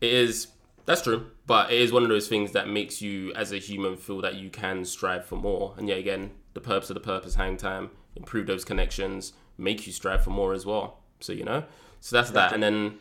[0.00, 0.48] it is
[0.84, 3.96] that's true, but it is one of those things that makes you as a human
[3.96, 5.74] feel that you can strive for more.
[5.76, 10.22] And yet again, the purpose of the Purpose Hangtime, improve those connections, make you strive
[10.22, 11.00] for more as well.
[11.20, 11.64] So you know,
[12.00, 12.52] so that's that.
[12.52, 12.98] And then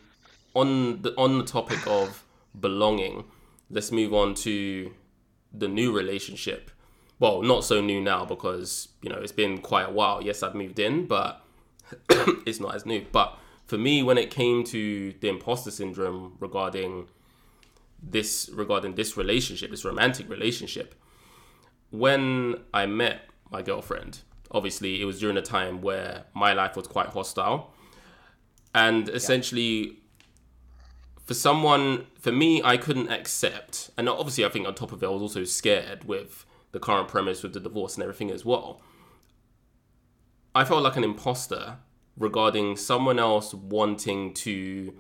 [0.56, 2.24] on the on the topic of
[2.60, 3.26] belonging,
[3.70, 4.94] let's move on to
[5.54, 6.72] the new relationship.
[7.20, 10.24] Well, not so new now because you know it's been quite a while.
[10.24, 11.45] Yes, I've moved in, but
[12.46, 13.06] it's not as new.
[13.12, 17.08] But for me, when it came to the imposter syndrome regarding
[18.02, 20.96] this regarding this relationship, this romantic relationship,
[21.90, 23.22] when I met
[23.52, 24.20] my girlfriend,
[24.52, 27.74] obviously it was during a time where my life was quite hostile,
[28.74, 30.00] and essentially.
[31.24, 35.08] For someone, for me, I couldn't accept, and obviously, I think on top of it,
[35.08, 38.80] I was also scared with the current premise with the divorce and everything as well.
[40.56, 41.78] I felt like an imposter
[42.18, 44.94] regarding someone else wanting to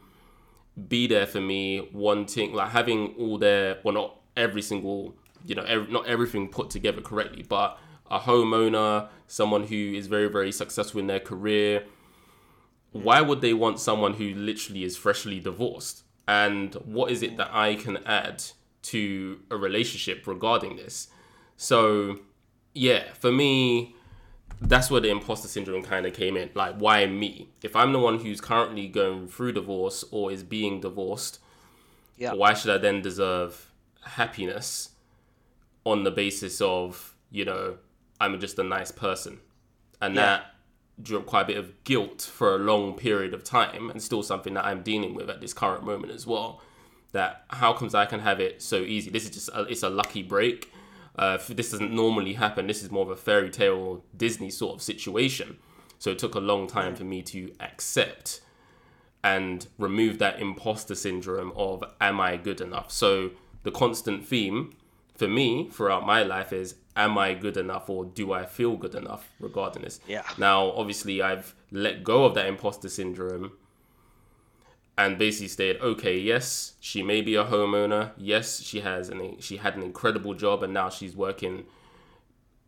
[0.89, 5.63] be there for me, wanting like having all their well, not every single you know,
[5.63, 7.79] ev not everything put together correctly, but
[8.11, 11.85] a homeowner, someone who is very very successful in their career.
[12.91, 16.03] Why would they want someone who literally is freshly divorced?
[16.27, 18.43] And what is it that I can add
[18.83, 21.09] to a relationship regarding this?
[21.57, 22.19] So,
[22.73, 23.94] yeah, for me,
[24.67, 26.49] that's where the imposter syndrome kind of came in.
[26.53, 27.49] Like, why me?
[27.61, 31.39] If I'm the one who's currently going through divorce or is being divorced,
[32.17, 32.33] Yeah.
[32.33, 33.71] why should I then deserve
[34.03, 34.89] happiness
[35.85, 37.77] on the basis of, you know,
[38.19, 39.39] I'm just a nice person?
[40.01, 40.21] And Yeah.
[40.21, 40.55] that
[41.01, 44.23] drew up quite a bit of guilt for a long period of time, and still
[44.23, 46.61] something that I'm dealing with at this current moment as well.
[47.11, 49.09] That how comes I can have it so easy?
[49.09, 50.71] This is just a, it's a lucky break.
[51.17, 52.67] Uh, this doesn't normally happen.
[52.67, 55.57] This is more of a fairy tale Disney sort of situation.
[55.97, 58.41] So it took a long time for me to accept
[59.23, 62.91] and remove that imposter syndrome of am I good enough?
[62.91, 63.31] So
[63.63, 64.75] the constant theme
[65.15, 68.93] for me throughout my life is am I good enough or do I feel good
[68.93, 69.99] enough regarding this?
[70.07, 70.23] Yeah.
[70.37, 73.53] Now, obviously, I've let go of that imposter syndrome
[74.97, 78.11] and basically said, okay, yes, she may be a homeowner.
[78.17, 81.65] Yes, she has an she had an incredible job and now she's working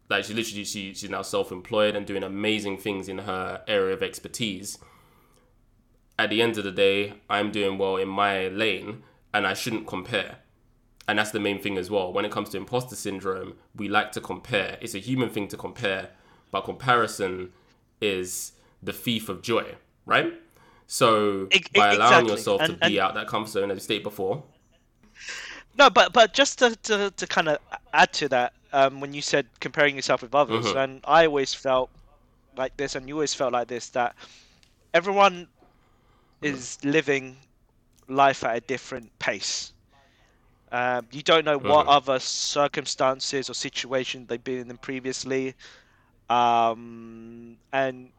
[0.10, 4.04] like she literally she, she's now self-employed and doing amazing things in her area of
[4.04, 4.78] expertise.
[6.20, 9.04] At the end of the day, I'm doing well in my lane
[9.34, 10.40] and I shouldn't compare
[11.08, 12.12] and that's the main thing as well.
[12.12, 14.78] When it comes to imposter syndrome, we like to compare.
[14.82, 16.10] It's a human thing to compare,
[16.52, 17.54] but comparison
[18.02, 18.52] is
[18.84, 19.76] the thief of joy,
[20.06, 20.34] right?
[20.88, 22.32] So by allowing exactly.
[22.32, 24.44] yourself to And- be out that comfort zone, as you stated before,
[25.78, 27.60] No, but but just to, to, to kind of
[27.94, 30.84] add to that, um, when you said comparing yourself with others, Mhm.
[30.84, 31.90] and I always felt
[32.56, 34.16] like this, and you always felt like this, that
[34.94, 35.48] everyone
[36.42, 37.38] is living
[38.08, 39.74] life at a different pace.
[40.72, 41.96] Um, you don't know what Mhm.
[41.98, 45.56] other circumstances or situations they've been in previously,
[46.30, 48.12] um, and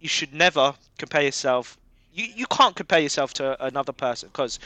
[0.00, 1.78] you should never compare yourself.
[2.12, 4.58] You you can't compare yourself to another person because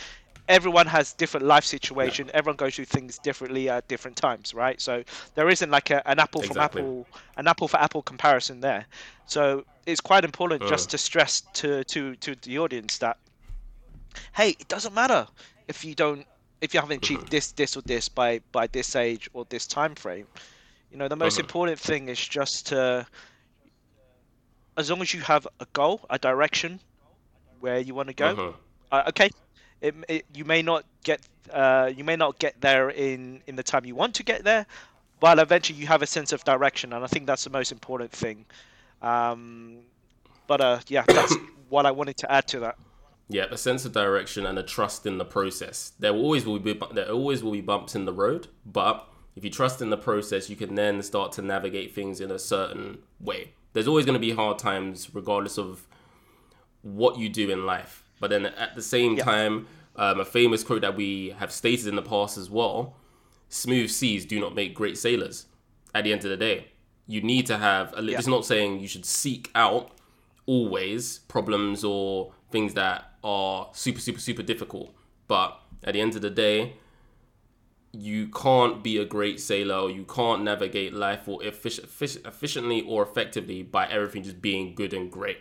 [0.49, 2.30] everyone has different life situation.
[2.35, 4.80] Everyone goes through things differently at different times, right?
[4.80, 5.05] So
[5.35, 6.43] there isn't like a, an apple Exactly.
[6.43, 8.87] from apple, an apple for apple comparison there.
[9.26, 10.66] So it's quite important Mm.
[10.66, 13.18] just to stress to to to the audience that
[14.35, 15.28] hey, it doesn't matter
[15.68, 16.26] if you don't
[16.61, 19.95] if you haven't achieved this this or this by by this age or this time
[19.95, 20.28] frame.
[20.91, 21.41] You know, the most Mhm.
[21.41, 23.07] important thing is just to
[24.77, 26.81] as long as you have a goal, a direction
[27.61, 28.55] where you want to go, Mhm.
[28.93, 29.31] uh, okay
[29.81, 31.20] it, it, you may not get
[31.53, 34.66] uh, you may not get there in in the time you want to get there
[35.20, 38.11] but eventually you have a sense of direction and i think that's the most important
[38.11, 38.47] thing
[39.03, 39.79] um,
[40.47, 41.35] but uh, yeah that's
[41.68, 42.77] what i wanted to add to that
[43.29, 45.93] Yeah, a sense of direction and a trust in the process.
[45.99, 49.43] There will always will be there always will be bumps in the road, but if
[49.45, 52.99] you trust in the process, you can then start to navigate things in a certain
[53.18, 53.53] way.
[53.75, 55.87] There's always going to be hard times, regardless of
[56.83, 58.03] what you do in life.
[58.20, 59.25] But then at the same Yeah.
[59.25, 59.66] time,
[59.97, 62.97] um, a famous quote that we have stated in the past as well:
[63.49, 65.47] "Smooth seas do not make great sailors."
[65.95, 66.68] At the end of the day,
[67.07, 67.93] you need to have.
[67.97, 68.18] A, Yeah.
[68.18, 69.91] It's not saying you should seek out
[70.47, 74.95] always problems or things that are super super super difficult
[75.27, 76.75] but at the end of the day
[77.95, 82.82] you can't be a great sailor or you can't navigate life or effic- effic- efficiently
[82.82, 85.38] or effectively by everything just being good and great.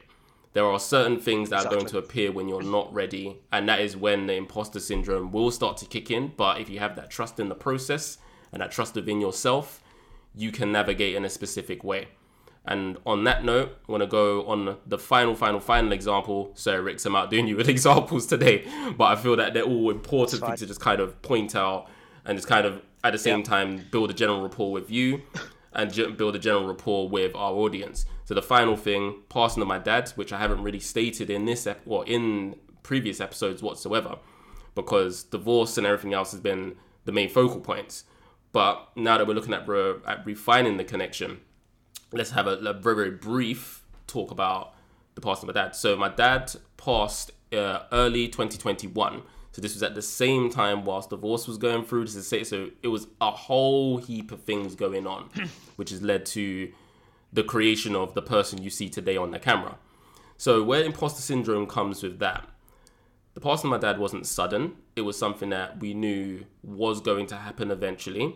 [0.53, 3.79] There are certain things that are going to appear when you're not ready and that
[3.79, 6.33] is when the imposter syndrome will start to kick in.
[6.37, 8.19] But if you have that trust in the process
[8.51, 9.81] and that trust within yourself
[10.35, 12.07] you can navigate in a specific way.
[12.65, 16.51] And on that note, I want to go on the final, final, final example.
[16.55, 18.65] Sorry, Rix, I'm outdoing you with examples today,
[18.97, 21.89] but I feel that they're all important things to just kind of point out
[22.25, 23.45] and just kind of at the same Yeah.
[23.45, 25.21] time build a general rapport with you
[25.73, 28.05] and ge- build a general rapport with our audience.
[28.25, 31.67] So the final thing, passing to my dad, which I haven't really stated in this
[31.67, 34.17] ep- or in previous episodes whatsoever,
[34.75, 38.05] because divorce and everything else has been the main focal points.
[38.53, 41.41] But now that we're looking at, re- at refining the connection,
[42.11, 44.73] let's have a, a very, very brief talk about
[45.15, 45.75] the passing of my dad.
[45.75, 49.23] So my dad passed uh, early 2021.
[49.53, 52.05] So this was at the same time whilst divorce was going through.
[52.05, 55.29] This is say so it was a whole heap of things going on,
[55.77, 56.71] which has led to
[57.31, 59.77] the creation of the person you see today on the camera.
[60.37, 62.47] So where imposter syndrome comes with that,
[63.33, 64.75] the passing of my dad wasn't sudden.
[64.95, 68.35] It was something that we knew was going to happen eventually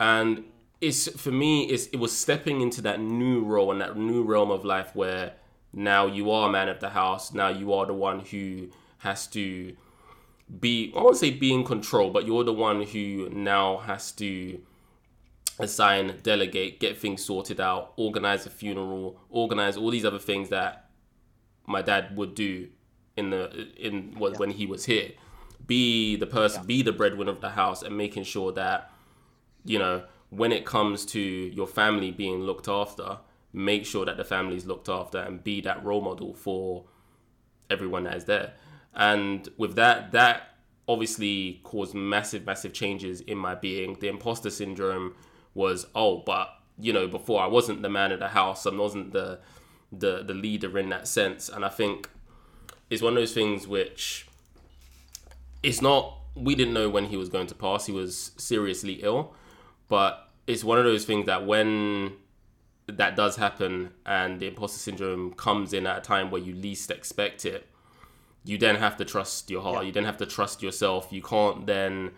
[0.00, 0.44] and
[0.80, 4.50] it's for me it's, it was stepping into that new role and that new realm
[4.50, 5.34] of life where
[5.72, 8.68] now you are a man of the house now you are the one who
[8.98, 9.76] has to
[10.58, 14.60] be i won't say be in control but you're the one who now has to
[15.58, 20.90] assign delegate get things sorted out organize a funeral organize all these other things that
[21.66, 22.68] my dad would do
[23.16, 25.12] in the in when when he was here.
[25.66, 28.90] Be the person be the breadwinner of the house and making sure that
[29.64, 33.18] you know, when it comes to your family being looked after,
[33.52, 36.84] make sure that the family is looked after and be that role model for
[37.68, 38.54] everyone that is there.
[38.94, 40.54] And with that, that
[40.88, 43.96] obviously caused massive, massive changes in my being.
[44.00, 45.14] The imposter syndrome
[45.54, 48.66] was, oh, but you know, before I wasn't the man of the house.
[48.66, 49.38] I wasn't the
[49.92, 51.48] the the leader in that sense.
[51.48, 52.08] And I think
[52.88, 54.26] it's one of those things which
[55.62, 56.16] it's not.
[56.34, 57.86] We didn't know when he was going to pass.
[57.86, 59.34] He was seriously ill,
[59.88, 62.12] but it's one of those things that when
[62.86, 66.90] that does happen and the imposter syndrome comes in at a time where you least
[66.90, 67.68] expect it,
[68.44, 69.82] you then have to trust your heart.
[69.82, 69.86] Yeah.
[69.88, 71.08] You then have to trust yourself.
[71.10, 72.12] You can't then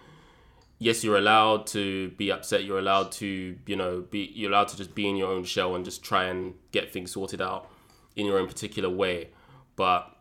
[0.83, 2.65] yes, you're allowed to be upset.
[2.65, 5.77] You're allowed to, you know, be you're allowed to just be in your own shell
[5.77, 7.71] and just try and get things sorted out
[8.17, 9.31] in your own particular way.
[9.77, 10.15] But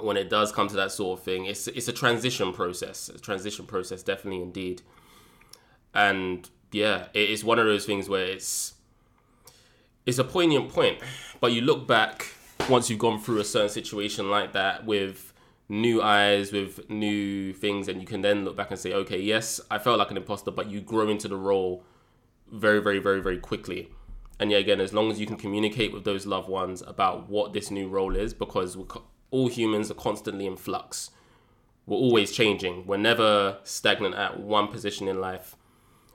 [0.00, 3.08] when it does come to that sort of thing, it's it's a transition process.
[3.08, 4.82] A transition process, definitely, indeed.
[5.92, 8.74] And yeah, it is one of those things where it's
[10.06, 11.00] it's a poignant point,
[11.40, 12.28] but you look back
[12.68, 15.32] once you've gone through a certain situation like that with
[15.68, 19.60] new eyes, with new things, and you can then look back and say, okay, yes,
[19.70, 21.84] I felt like an imposter, but you grow into the role
[22.52, 23.90] very, very, very, very quickly.
[24.38, 27.52] And yeah, again, as long as you can communicate with those loved ones about what
[27.52, 31.10] this new role is, because co- all humans are constantly in flux.
[31.86, 32.86] We're always changing.
[32.86, 35.56] We're never stagnant at one position in life.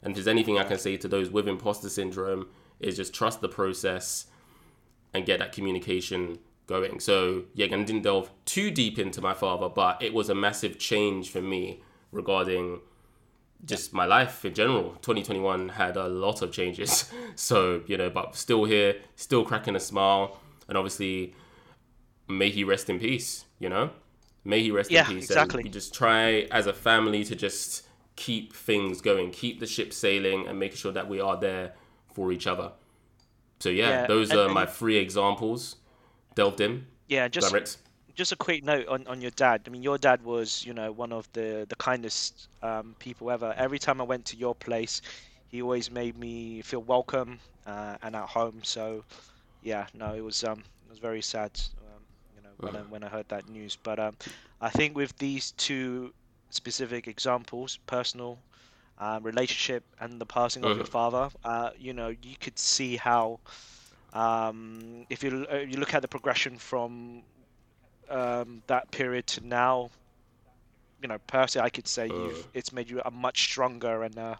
[0.02, 2.48] And if there's anything I can say to those with imposter syndrome,
[2.80, 4.28] is just trust the process
[5.18, 7.00] and get that communication going.
[7.00, 10.36] So yeah, again, I didn't delve too deep into my father, but it was a
[10.36, 12.80] massive change for me regarding
[13.66, 14.92] just my life in general.
[15.02, 17.12] 2021 had a lot of changes.
[17.36, 20.40] So, you know, but still here, still cracking a smile.
[20.68, 21.36] And obviously,
[22.28, 23.92] may he rest in peace, you know?
[24.44, 25.26] May he rest Yeah, in peace.
[25.26, 25.60] exactly.
[25.62, 29.94] And we just try as a family to just keep things going, keep the ship
[29.94, 31.74] sailing, and making sure that we are there
[32.14, 32.72] for each other.
[33.60, 35.78] So, yeah, Yeah, those and- are and- my three examples
[36.36, 36.86] delved in.
[37.08, 37.78] Yeah, just Direct.
[38.16, 39.62] just a quick note on, on your dad.
[39.66, 43.54] I mean, your dad was, you know, one of the the kindest um, people ever.
[43.58, 45.02] Every time I went to your place,
[45.48, 48.60] he always made me feel welcome uh, and at home.
[48.64, 49.04] So,
[49.64, 51.52] yeah, no, it was um it was very sad,
[51.88, 52.02] um,
[52.36, 53.78] you know, when I, when I heard that news.
[53.82, 54.16] But um,
[54.62, 56.14] I think with these two
[56.50, 58.38] specific examples, personal
[59.00, 60.86] um, relationship and the passing of your Mhm.
[60.86, 63.40] father, uh, you know, you could see how.
[64.14, 67.24] Um, if you uh, you look at the progression from
[68.10, 69.90] um, that period to now,
[71.02, 72.54] you know, personally, I could say you've Uh.
[72.54, 74.40] it's made you a much stronger and a,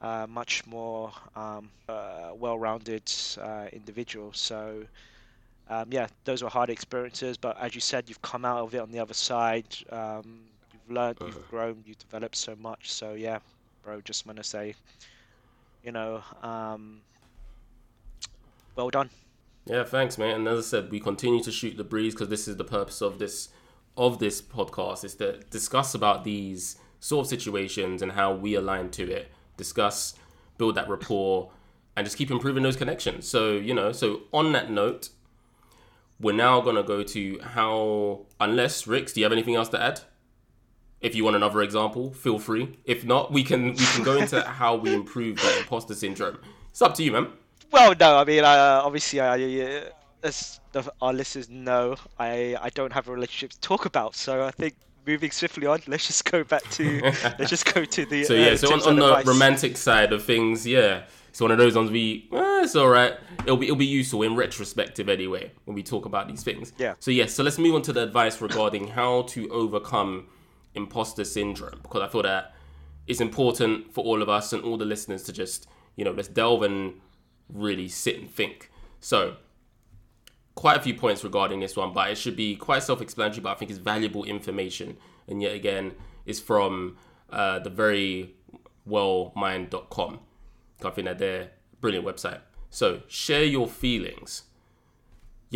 [0.00, 3.10] uh, much more um, uh, well-rounded
[3.40, 4.32] uh, individual.
[4.32, 4.84] So,
[5.68, 8.78] um, yeah, those were hard experiences, but as you said, you've come out of it
[8.80, 9.66] on the other side.
[9.90, 11.40] Um, you've learned, Uh-huh.
[11.40, 12.90] you've grown, you've developed so much.
[12.92, 13.38] So, yeah,
[13.86, 14.74] bro, just want to say,
[15.84, 17.00] you know, um,
[18.74, 19.08] well done.
[19.64, 20.34] Yeah, thanks, man.
[20.34, 23.00] And as I said, we continue to shoot the breeze because this is the purpose
[23.00, 23.48] of this
[23.96, 28.90] of this podcast is to discuss about these sort of situations and how we align
[28.90, 29.30] to it.
[29.56, 30.14] Discuss,
[30.58, 31.50] build that rapport,
[31.96, 33.28] and just keep improving those connections.
[33.28, 35.10] So you know, so on that note,
[36.18, 38.26] we're now gonna go to how.
[38.40, 40.00] Unless Rix, do you have anything else to add?
[41.06, 42.76] If you want another example, feel free.
[42.84, 46.38] If not, we can we can go into how we improve that imposter syndrome.
[46.70, 47.28] It's up to you, man.
[47.70, 49.80] Well, no, I mean, uh, obviously, I, uh,
[50.24, 54.16] as the, our listeners know, I, I don't have a relationship to talk about.
[54.16, 54.74] So I think
[55.06, 57.00] moving swiftly on, let's just go back to
[57.38, 58.24] let's just go to the.
[58.24, 59.26] So uh, yeah, so on, on the advice.
[59.26, 63.14] romantic side of things, yeah, it's one of those ones we, eh, it's all right.
[63.44, 66.72] It'll be it'll be useful in retrospective anyway when we talk about these things.
[66.78, 66.94] Yeah.
[66.98, 70.26] So yes, so let's move on to the advice regarding how to overcome
[70.76, 72.54] imposter syndrome because I feel that
[73.06, 75.66] it's important for all of us and all the listeners to just
[75.96, 77.00] you know let's delve and
[77.48, 78.70] really sit and think.
[79.00, 79.36] So
[80.54, 83.42] quite a few points regarding this one, but it should be quite self-explanatory.
[83.42, 84.96] But I think it's valuable information,
[85.28, 85.92] and yet again,
[86.24, 86.96] it's from
[87.30, 88.34] uh, the very
[88.88, 90.20] wellmind.com.
[90.84, 91.50] I think that they're
[91.80, 92.40] brilliant website.
[92.70, 94.42] So share your feelings.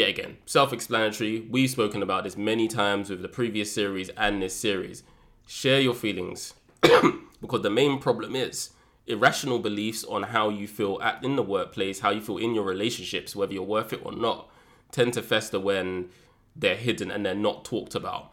[0.00, 1.40] Yet again, self-explanatory.
[1.50, 5.02] We've spoken about this many times with the previous series and this series.
[5.46, 8.70] Share your feelings because the main problem is
[9.06, 12.64] irrational beliefs on how you feel at, in the workplace, how you feel in your
[12.64, 14.48] relationships, whether you're worth it or not,
[14.90, 16.08] tend to fester when
[16.56, 18.32] they're hidden and they're not talked about.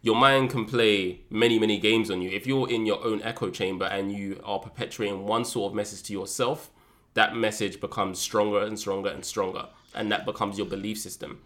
[0.00, 2.30] Your mind can play many, many games on you.
[2.30, 6.04] If you're in your own echo chamber and you are perpetuating one sort of message
[6.04, 6.70] to yourself,
[7.12, 9.66] that message becomes stronger and stronger and stronger.
[9.94, 11.40] And that becomes your belief system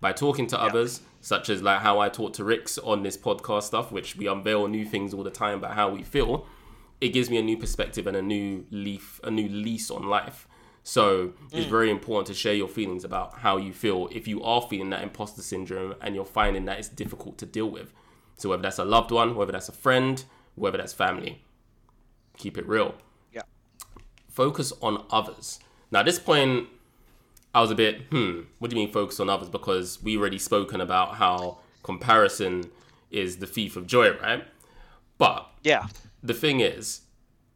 [0.00, 3.64] by talking to others, such as like how I talk to Rix on this podcast
[3.64, 6.46] stuff, which we unveil new things all the time about how we feel.
[7.00, 10.48] It gives me a new perspective and a new leaf, a new lease on life.
[10.82, 11.70] So it's mm.
[11.70, 15.02] very important to share your feelings about how you feel if you are feeling that
[15.02, 17.92] imposter syndrome and you're finding that it's difficult to deal with.
[18.36, 20.22] So whether that's a loved one, whether that's a friend,
[20.54, 21.42] whether that's family,
[22.36, 22.94] keep it real.
[23.32, 23.42] Yeah.
[24.28, 25.58] focus on others.
[25.90, 26.68] Now, at this point,
[27.56, 29.48] I was a bit, hmm, what do you mean focus on others?
[29.48, 32.64] Because we already spoken about how comparison
[33.10, 34.44] is the thief of joy, right?
[35.16, 35.86] But Yeah.
[36.22, 37.00] the thing is,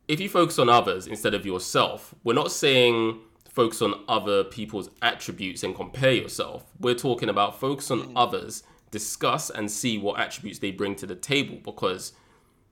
[0.09, 3.21] if you focus on others instead of yourself, we're not saying
[3.51, 6.65] focus on other people's attributes and compare yourself.
[6.81, 11.15] We're talking about focus on others, discuss and see what attributes they bring to the
[11.15, 12.15] table because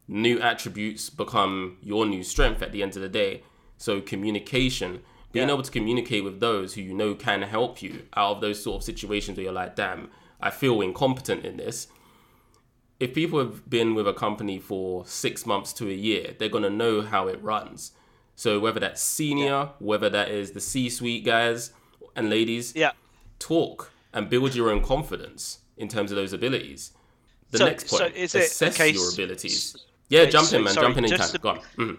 [0.08, 3.42] new attributes become your new strength at the end of the day.
[3.76, 5.02] So communication,
[5.32, 5.54] being Yeah.
[5.54, 8.76] able to communicate with those who you know can help you out of those sort
[8.76, 10.10] of situations where you're like, damn,
[10.40, 11.88] I feel incompetent in this.
[13.00, 16.70] If people have been with a company for six months to a year, they're gonna
[16.70, 17.92] know how it runs.
[18.34, 21.72] So whether that's senior, whether that is the C-suite guys
[22.16, 22.92] and ladies, Yeah.
[23.38, 26.92] talk and build your own confidence in terms of those abilities.
[27.50, 29.76] The So- next so point, is it assess your abilities.
[30.08, 30.74] Yeah, Okay, jump so- in, man.
[30.74, 31.28] sorry, jump in in time.
[31.30, 31.60] to- Go on.
[31.76, 31.98] Mhm.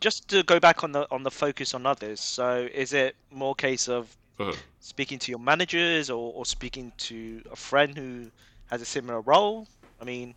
[0.00, 2.20] Just to go back on the on the focus on others.
[2.20, 4.56] So is it more case of Mhm.
[4.78, 8.30] speaking to your managers or, or speaking to a friend who
[8.70, 9.66] has a similar role?
[10.00, 10.34] I mean,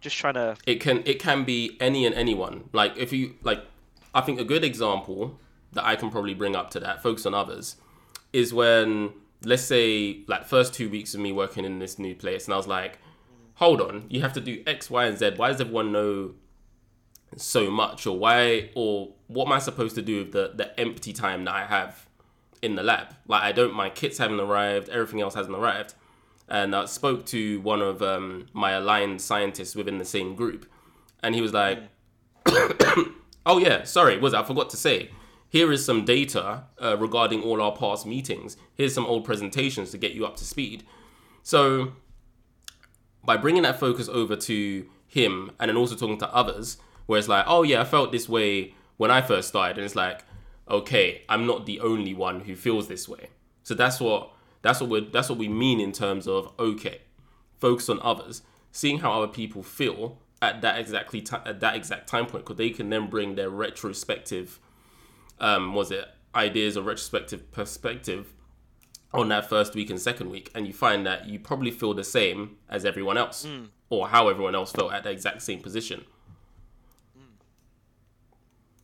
[0.00, 0.56] just trying to.
[0.66, 2.68] It can it can be any and anyone.
[2.72, 3.64] Like if you like,
[4.14, 5.38] I think a good example
[5.72, 7.76] that I can probably bring up to that focus on others
[8.32, 9.12] is when
[9.42, 12.56] let's say like first two weeks of me working in this new place, and I
[12.56, 12.98] was like,
[13.54, 15.32] hold on, you have to do X, Y, and Z.
[15.36, 16.34] Why does everyone know
[17.36, 21.12] so much, or why, or what am I supposed to do with the the empty
[21.12, 22.06] time that I have
[22.62, 23.14] in the lab?
[23.26, 25.94] Like I don't, my kits haven't arrived, everything else hasn't arrived
[26.48, 30.66] and I spoke to one of um, my aligned scientists within the same group,
[31.22, 31.78] and he was like,
[32.46, 34.34] "Oh yeah, sorry, was?
[34.34, 35.10] I forgot to say.
[35.48, 38.56] Here is some data uh, regarding all our past meetings.
[38.74, 40.84] Here's some old presentations to get you up to speed."
[41.42, 41.92] So,
[43.22, 46.76] by bringing that focus over to him, and then also talking to others,
[47.06, 49.96] where it's like, "Oh yeah, I felt this way when I first started," and it's
[49.96, 50.24] like,
[50.68, 53.28] "Okay, I'm not the only one who feels this way."
[53.62, 54.32] So that's what
[54.62, 57.02] that's what we that's what we mean in terms of okay,
[57.58, 58.42] focus on others,
[58.72, 62.56] seeing how other people feel at that exactly ti at that exact time point, because
[62.56, 64.60] they can then bring their retrospective,
[65.40, 68.32] um, was it ideas or retrospective perspective
[69.12, 72.02] on that first week and second week, and you find that you probably feel the
[72.04, 73.46] same as everyone else,
[73.88, 76.04] or how everyone else felt at the exact same position.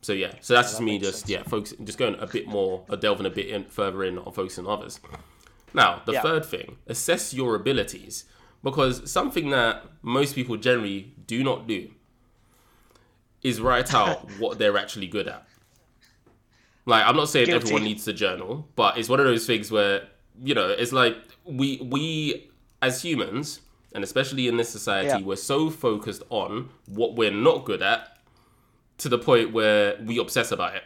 [0.01, 1.29] So yeah, so that's just me just sense.
[1.29, 4.31] yeah, focus just going a bit more, or delving a bit in, further in on
[4.33, 4.99] focusing on others.
[5.73, 6.21] Now, the Yeah.
[6.21, 8.25] third thing, assess your abilities.
[8.63, 11.89] Because something that most people generally do not do
[13.41, 15.47] is write out what they're actually good at.
[16.85, 17.63] Like, I'm not saying Guilty.
[17.65, 20.07] everyone needs to journal, but it's one of those things where,
[20.43, 22.49] you know, it's like we we
[22.81, 23.61] as humans,
[23.93, 25.19] and especially in this society, Yeah.
[25.21, 28.17] we're so focused on what we're not good at
[29.01, 30.83] to the point where we obsess about it.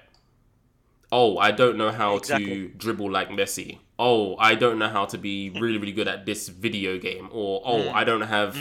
[1.12, 3.80] Oh, I don't know how to dribble like Messi.
[4.00, 7.30] Oh, I don't know how to be really, really good at this video game.
[7.32, 7.94] Or oh, Mm.
[7.94, 8.58] I don't have,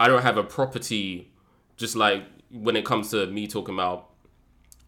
[0.00, 1.30] I don't have a property.
[1.76, 4.10] Just like when it comes to me talking about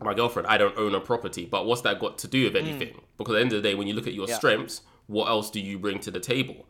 [0.01, 1.47] my girlfriend, I don't own a property.
[1.47, 3.01] But what's that got to do with anything?
[3.16, 4.31] Because at the end of the day, when you look at your Mm.
[4.31, 4.37] Yeah.
[4.37, 6.66] strengths, what else do you bring to the table?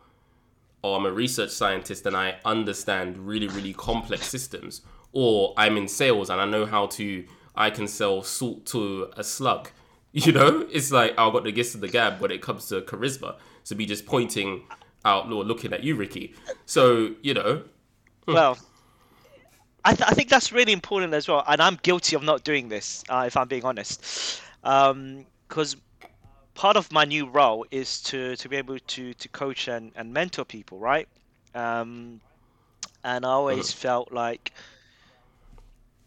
[0.83, 4.83] or I'm a research scientist and I understand really, really complex systems,
[5.17, 9.25] or I'm in sales and I know how to, I can sell salt to a
[9.25, 9.71] slug.
[10.13, 12.81] You know, it's like I've got the gist of the gab when it comes to
[12.81, 13.37] charisma.
[13.65, 14.63] So be just pointing
[15.05, 16.35] out or looking at you, Ricky.
[16.65, 17.65] So, you know,
[18.27, 18.57] Well,
[19.85, 22.71] I, th- I think that's really important as well, and I'm guilty of not doing
[22.71, 25.77] this, uh, if I'm being honest, because
[26.55, 30.15] part of my new role is to, to be able to, to coach and, and
[30.15, 31.09] mentor people, right?
[31.55, 32.23] Um,
[33.05, 34.53] and I always felt like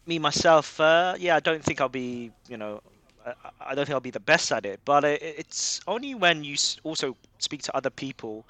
[0.09, 2.81] me myself, uh, yeah, I don't think I'll be, you know,
[3.25, 3.33] I,
[3.71, 6.57] I don't think I'll be the best at it, but it, it's only when you
[6.83, 8.47] also speak to other people,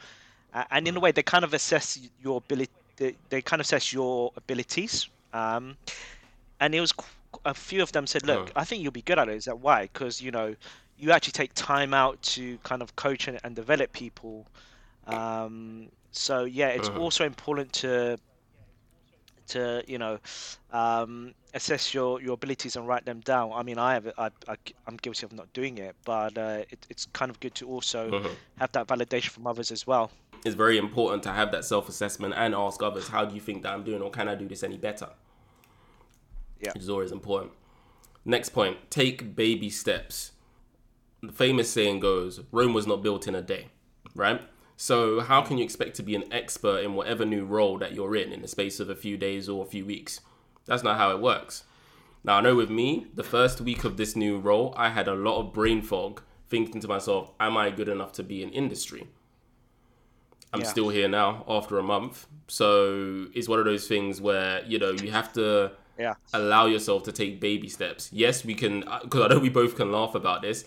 [0.53, 2.71] uh, and in a way they kind of assess your ability.
[2.97, 5.09] They, they kind of assess your abilities.
[5.33, 5.77] Um,
[6.59, 7.07] and it was qu-
[7.45, 8.55] a few of them said, "Look, Mm.
[8.55, 9.83] I think you'll be good at it." Is that why?
[9.83, 10.55] Because you know,
[10.97, 14.47] you actually take time out to kind of coach and, and develop people.
[15.07, 16.95] Um, so yeah, it's Mhm.
[16.95, 18.17] also important to
[19.49, 20.19] to you know
[20.71, 23.51] um, assess your, your abilities and write them down.
[23.53, 24.55] I mean, I have I, I
[24.87, 28.11] am guilty of not doing it, but uh, it, it's kind of good to also
[28.11, 28.31] Mhm.
[28.59, 30.11] have that validation from others as well.
[30.45, 33.63] it's very important to have that self assessment and ask others, how do you think
[33.63, 35.09] that I'm doing, or can I do this any better?
[36.61, 36.71] Yeah.
[36.73, 37.51] Which is always important.
[38.25, 40.31] Next point take baby steps.
[41.21, 43.67] The famous saying goes, Rome was not built in a day,
[44.15, 44.41] right?
[44.81, 48.15] So, how can you expect to be an expert in whatever new role that you're
[48.15, 50.21] in in the space of a few days or a few weeks?
[50.67, 51.65] That's not how it works.
[52.23, 55.13] Now I know with me, the first week of this new role, I had a
[55.13, 59.09] lot of brain fog, thinking to myself, "Am I good enough to be in industry?"
[60.53, 60.67] I'm Yeah.
[60.67, 64.91] still here now after a month, so it's one of those things where you know
[64.91, 66.13] you have to Yeah.
[66.31, 68.09] allow yourself to take baby steps.
[68.13, 70.63] Yes, we can, uh, because I know we both can laugh about this,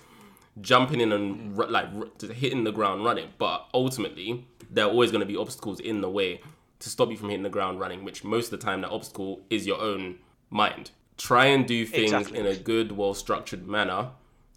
[0.61, 1.89] jumping in and like
[2.21, 3.31] hitting the ground running.
[3.39, 6.41] But ultimately, there are always going to be obstacles in the way
[6.81, 8.05] to stop you from hitting the ground running.
[8.05, 10.19] Which most of the time, that obstacle is your own
[10.51, 10.91] mind.
[11.17, 12.39] Try and do things Exactly.
[12.39, 14.11] in a good, well structured manner,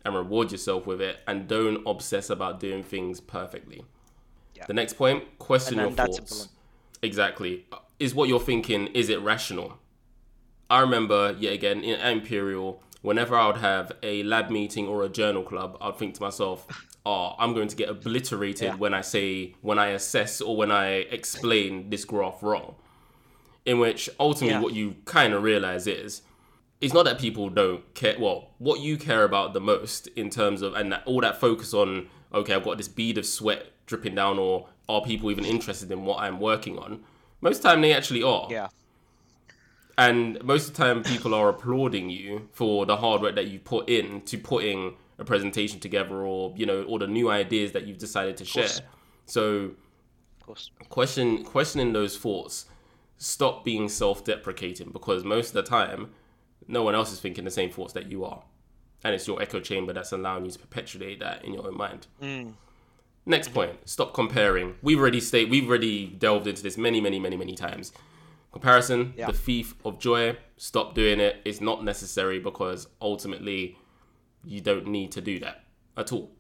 [0.04, 1.20] and reward yourself with it.
[1.28, 3.86] And don't obsess about doing things perfectly.
[4.56, 4.66] Yeah.
[4.68, 6.50] The next point: question your thoughts.
[7.02, 7.66] Exactly.
[8.00, 9.78] Is what you're thinking, is it rational?
[10.70, 15.10] I remember, yet again, in Imperial, whenever I would have a lab meeting or a
[15.10, 16.66] journal club, I'd think to myself,
[17.06, 18.76] oh, I'm going to get obliterated Yeah.
[18.76, 20.88] when I say, when I assess or when I
[21.20, 22.76] explain this graph wrong.
[23.66, 24.62] In which ultimately Yeah.
[24.62, 26.22] what you kind of realize is,
[26.82, 28.16] it's not that people don't care.
[28.20, 31.74] Well, what you care about the most in terms of, and that, all that focus
[31.74, 35.92] on, okay, I've got this bead of sweat dripping down, or are people even interested
[35.92, 37.04] in what I'm working on?
[37.42, 38.48] Most time, they actually are.
[38.52, 38.68] Yeah.
[39.98, 43.60] And most of the time, people are applauding you for the hard work that you
[43.60, 47.88] put in to putting a presentation together, or you know, or the new ideas that
[47.88, 48.68] you've decided to share.
[49.26, 49.72] So,
[50.40, 50.72] Of course.
[50.90, 52.66] question questioning those thoughts.
[53.18, 56.12] Stop being self-deprecating because most of the time,
[56.68, 58.44] no one else is thinking the same thoughts that you are,
[59.06, 62.08] and it's your echo chamber that's allowing you to perpetuate that in your own mind.
[62.22, 62.54] Mm.
[63.26, 63.56] Next mm-hmm.
[63.56, 64.76] point: stop comparing.
[64.82, 65.50] We've already stayed.
[65.50, 67.94] We've already delved into this many, many, many, many times.
[68.56, 69.28] Comparison, Yeah.
[69.28, 70.38] the thief of joy.
[70.56, 71.42] Stop doing it.
[71.44, 73.78] It's not necessary because ultimately,
[74.46, 75.66] you don't need to do that
[75.98, 76.32] at all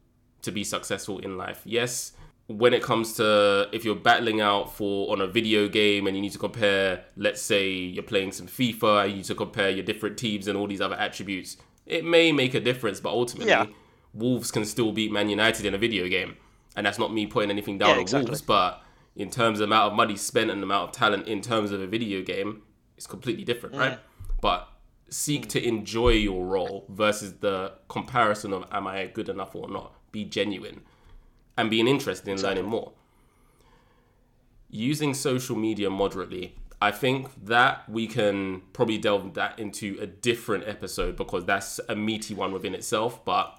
[0.43, 1.59] to be successful in life.
[1.65, 2.13] Yes,
[2.47, 6.21] when it comes to if you're battling out for on a video game and you
[6.21, 10.17] need to compare, let's say you're playing some FIFA, you need to compare your different
[10.17, 11.57] teams and all these other attributes.
[11.85, 13.65] It may make a difference, but ultimately, Yeah.
[14.13, 16.37] Wolves can still beat Man United in a video game,
[16.77, 18.29] and that's not me putting anything down Yeah, on exactly.
[18.29, 18.81] Wolves, but
[19.15, 21.81] in terms of amount of money spent and the amount of talent in terms of
[21.81, 22.63] a video game,
[22.97, 23.99] it's completely different, right?
[24.41, 24.67] But
[25.09, 25.49] seek mm.
[25.49, 29.93] to enjoy your role versus the comparison of am I good enough or not.
[30.11, 30.81] Be genuine
[31.57, 32.93] and being interested in learning more.
[34.69, 36.55] Using social media moderately.
[36.81, 41.95] I think that we can probably delve that into a different episode because that's a
[41.95, 43.23] meaty one within itself.
[43.23, 43.57] But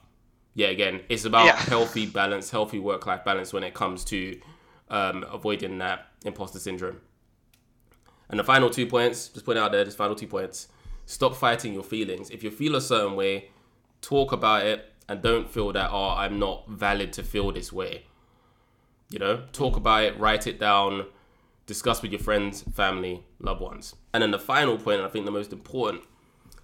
[0.55, 1.57] yeah, again, it's about Yeah.
[1.57, 4.39] healthy balance, healthy work life balance when it comes to
[4.89, 7.01] um, avoiding that imposter syndrome.
[8.29, 10.69] And the final two points, just put out there, just final two points.
[11.05, 12.31] Stop fighting your feelings.
[12.31, 13.51] If you feel a certain way,
[14.01, 18.03] talk about it and don't feel that, oh, I'm not valid to feel this way.
[19.11, 21.07] You know, talk about it, write it down,
[21.67, 23.95] discuss with your friends, family, loved ones.
[24.13, 26.03] And then the final point, and I think the most important,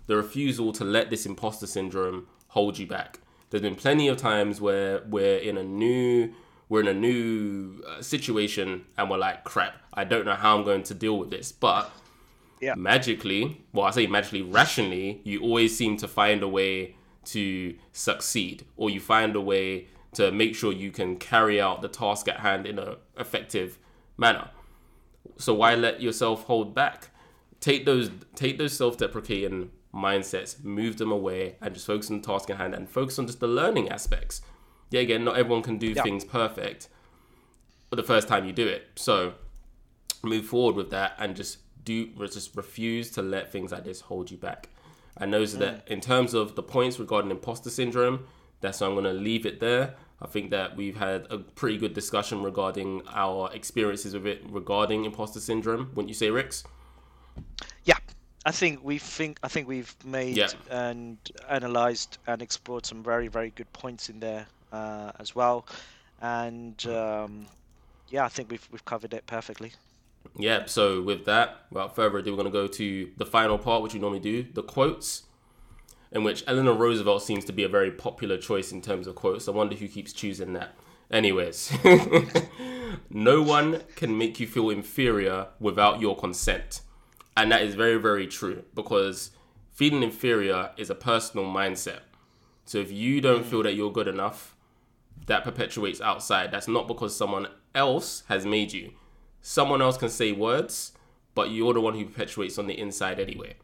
[0.09, 3.21] the refusal to let this imposter syndrome hold you back.
[3.51, 6.33] There's been plenty of times where we're in a new
[6.73, 10.65] we're in a new uh, situation and we're like, crap, I don't know how I'm
[10.65, 11.53] going to deal with this.
[11.53, 11.91] But
[12.63, 12.77] Yeah.
[12.77, 16.97] magically, well, I say magically, rationally, you always seem to find a way
[17.27, 21.89] to succeed, or you find a way to make sure you can carry out the
[21.89, 23.79] task at hand in an effective
[24.17, 24.49] manner.
[25.37, 27.11] So why let yourself hold back?
[27.61, 32.49] Take those take those self-deprecating mindsets, move them away, and just focus on the task
[32.49, 34.41] at hand and focus on just the learning aspects.
[34.93, 36.03] Yeah, again, not everyone can do Yeah.
[36.03, 36.89] things perfect,
[37.89, 38.89] but the first time you do it.
[38.95, 39.35] So
[40.23, 44.31] move forward with that and just do just refuse to let things like this hold
[44.31, 44.69] you back.
[45.17, 45.91] I know so that mm.
[45.91, 48.27] in terms of the points regarding imposter syndrome,
[48.61, 49.95] that's why I'm going to leave it there.
[50.21, 55.05] I think that we've had a pretty good discussion regarding our experiences with it regarding
[55.05, 55.91] imposter syndrome.
[55.95, 56.65] Wouldn't you say, Rix?
[57.85, 57.97] Yeah,
[58.45, 60.51] I think we think I think we've made Yeah.
[60.71, 61.19] and
[61.49, 65.67] analysed and explored some very very good points in there uh, as well,
[66.21, 67.47] and um,
[68.09, 69.73] yeah, I think we've we've covered it perfectly.
[70.37, 73.83] Yeah, so with that, without further ado, we're going to go to the final part,
[73.83, 75.25] which we normally do the quotes,
[76.11, 79.49] in which Eleanor Roosevelt seems to be a very popular choice in terms of quotes.
[79.49, 80.75] I wonder who keeps choosing that.
[81.11, 81.73] Anyways,
[83.11, 86.81] no one can make you feel inferior without your consent.
[87.37, 89.31] And that is very, very true because
[89.71, 92.01] feeling inferior is a personal mindset.
[92.65, 94.52] So if you don't feel that you're good enough,
[95.27, 96.51] that perpetuates outside.
[96.51, 98.93] That's not because someone else has made you.
[99.41, 100.93] Someone else can say words,
[101.35, 103.55] but you're the one who perpetuates on the inside anyway.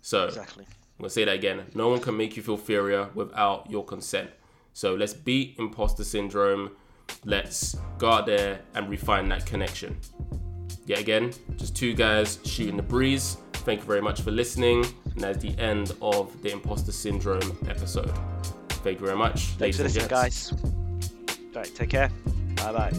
[0.00, 0.64] So Exactly.
[0.64, 1.66] I'm gonna say that again.
[1.74, 4.30] No one can make you feel inferior without your consent.
[4.72, 6.72] So let's beat imposter syndrome.
[7.24, 9.98] Let's go out there and refine that connection.
[10.86, 13.36] Yet again, just two guys shooting the breeze.
[13.52, 14.84] Thank you very much for listening.
[15.12, 18.12] And that's the end of the imposter syndrome episode.
[18.82, 19.40] Thank you very much.
[19.58, 20.52] Thanks for listening, guys.
[21.54, 22.10] Right, take care.
[22.56, 22.92] Bye bye.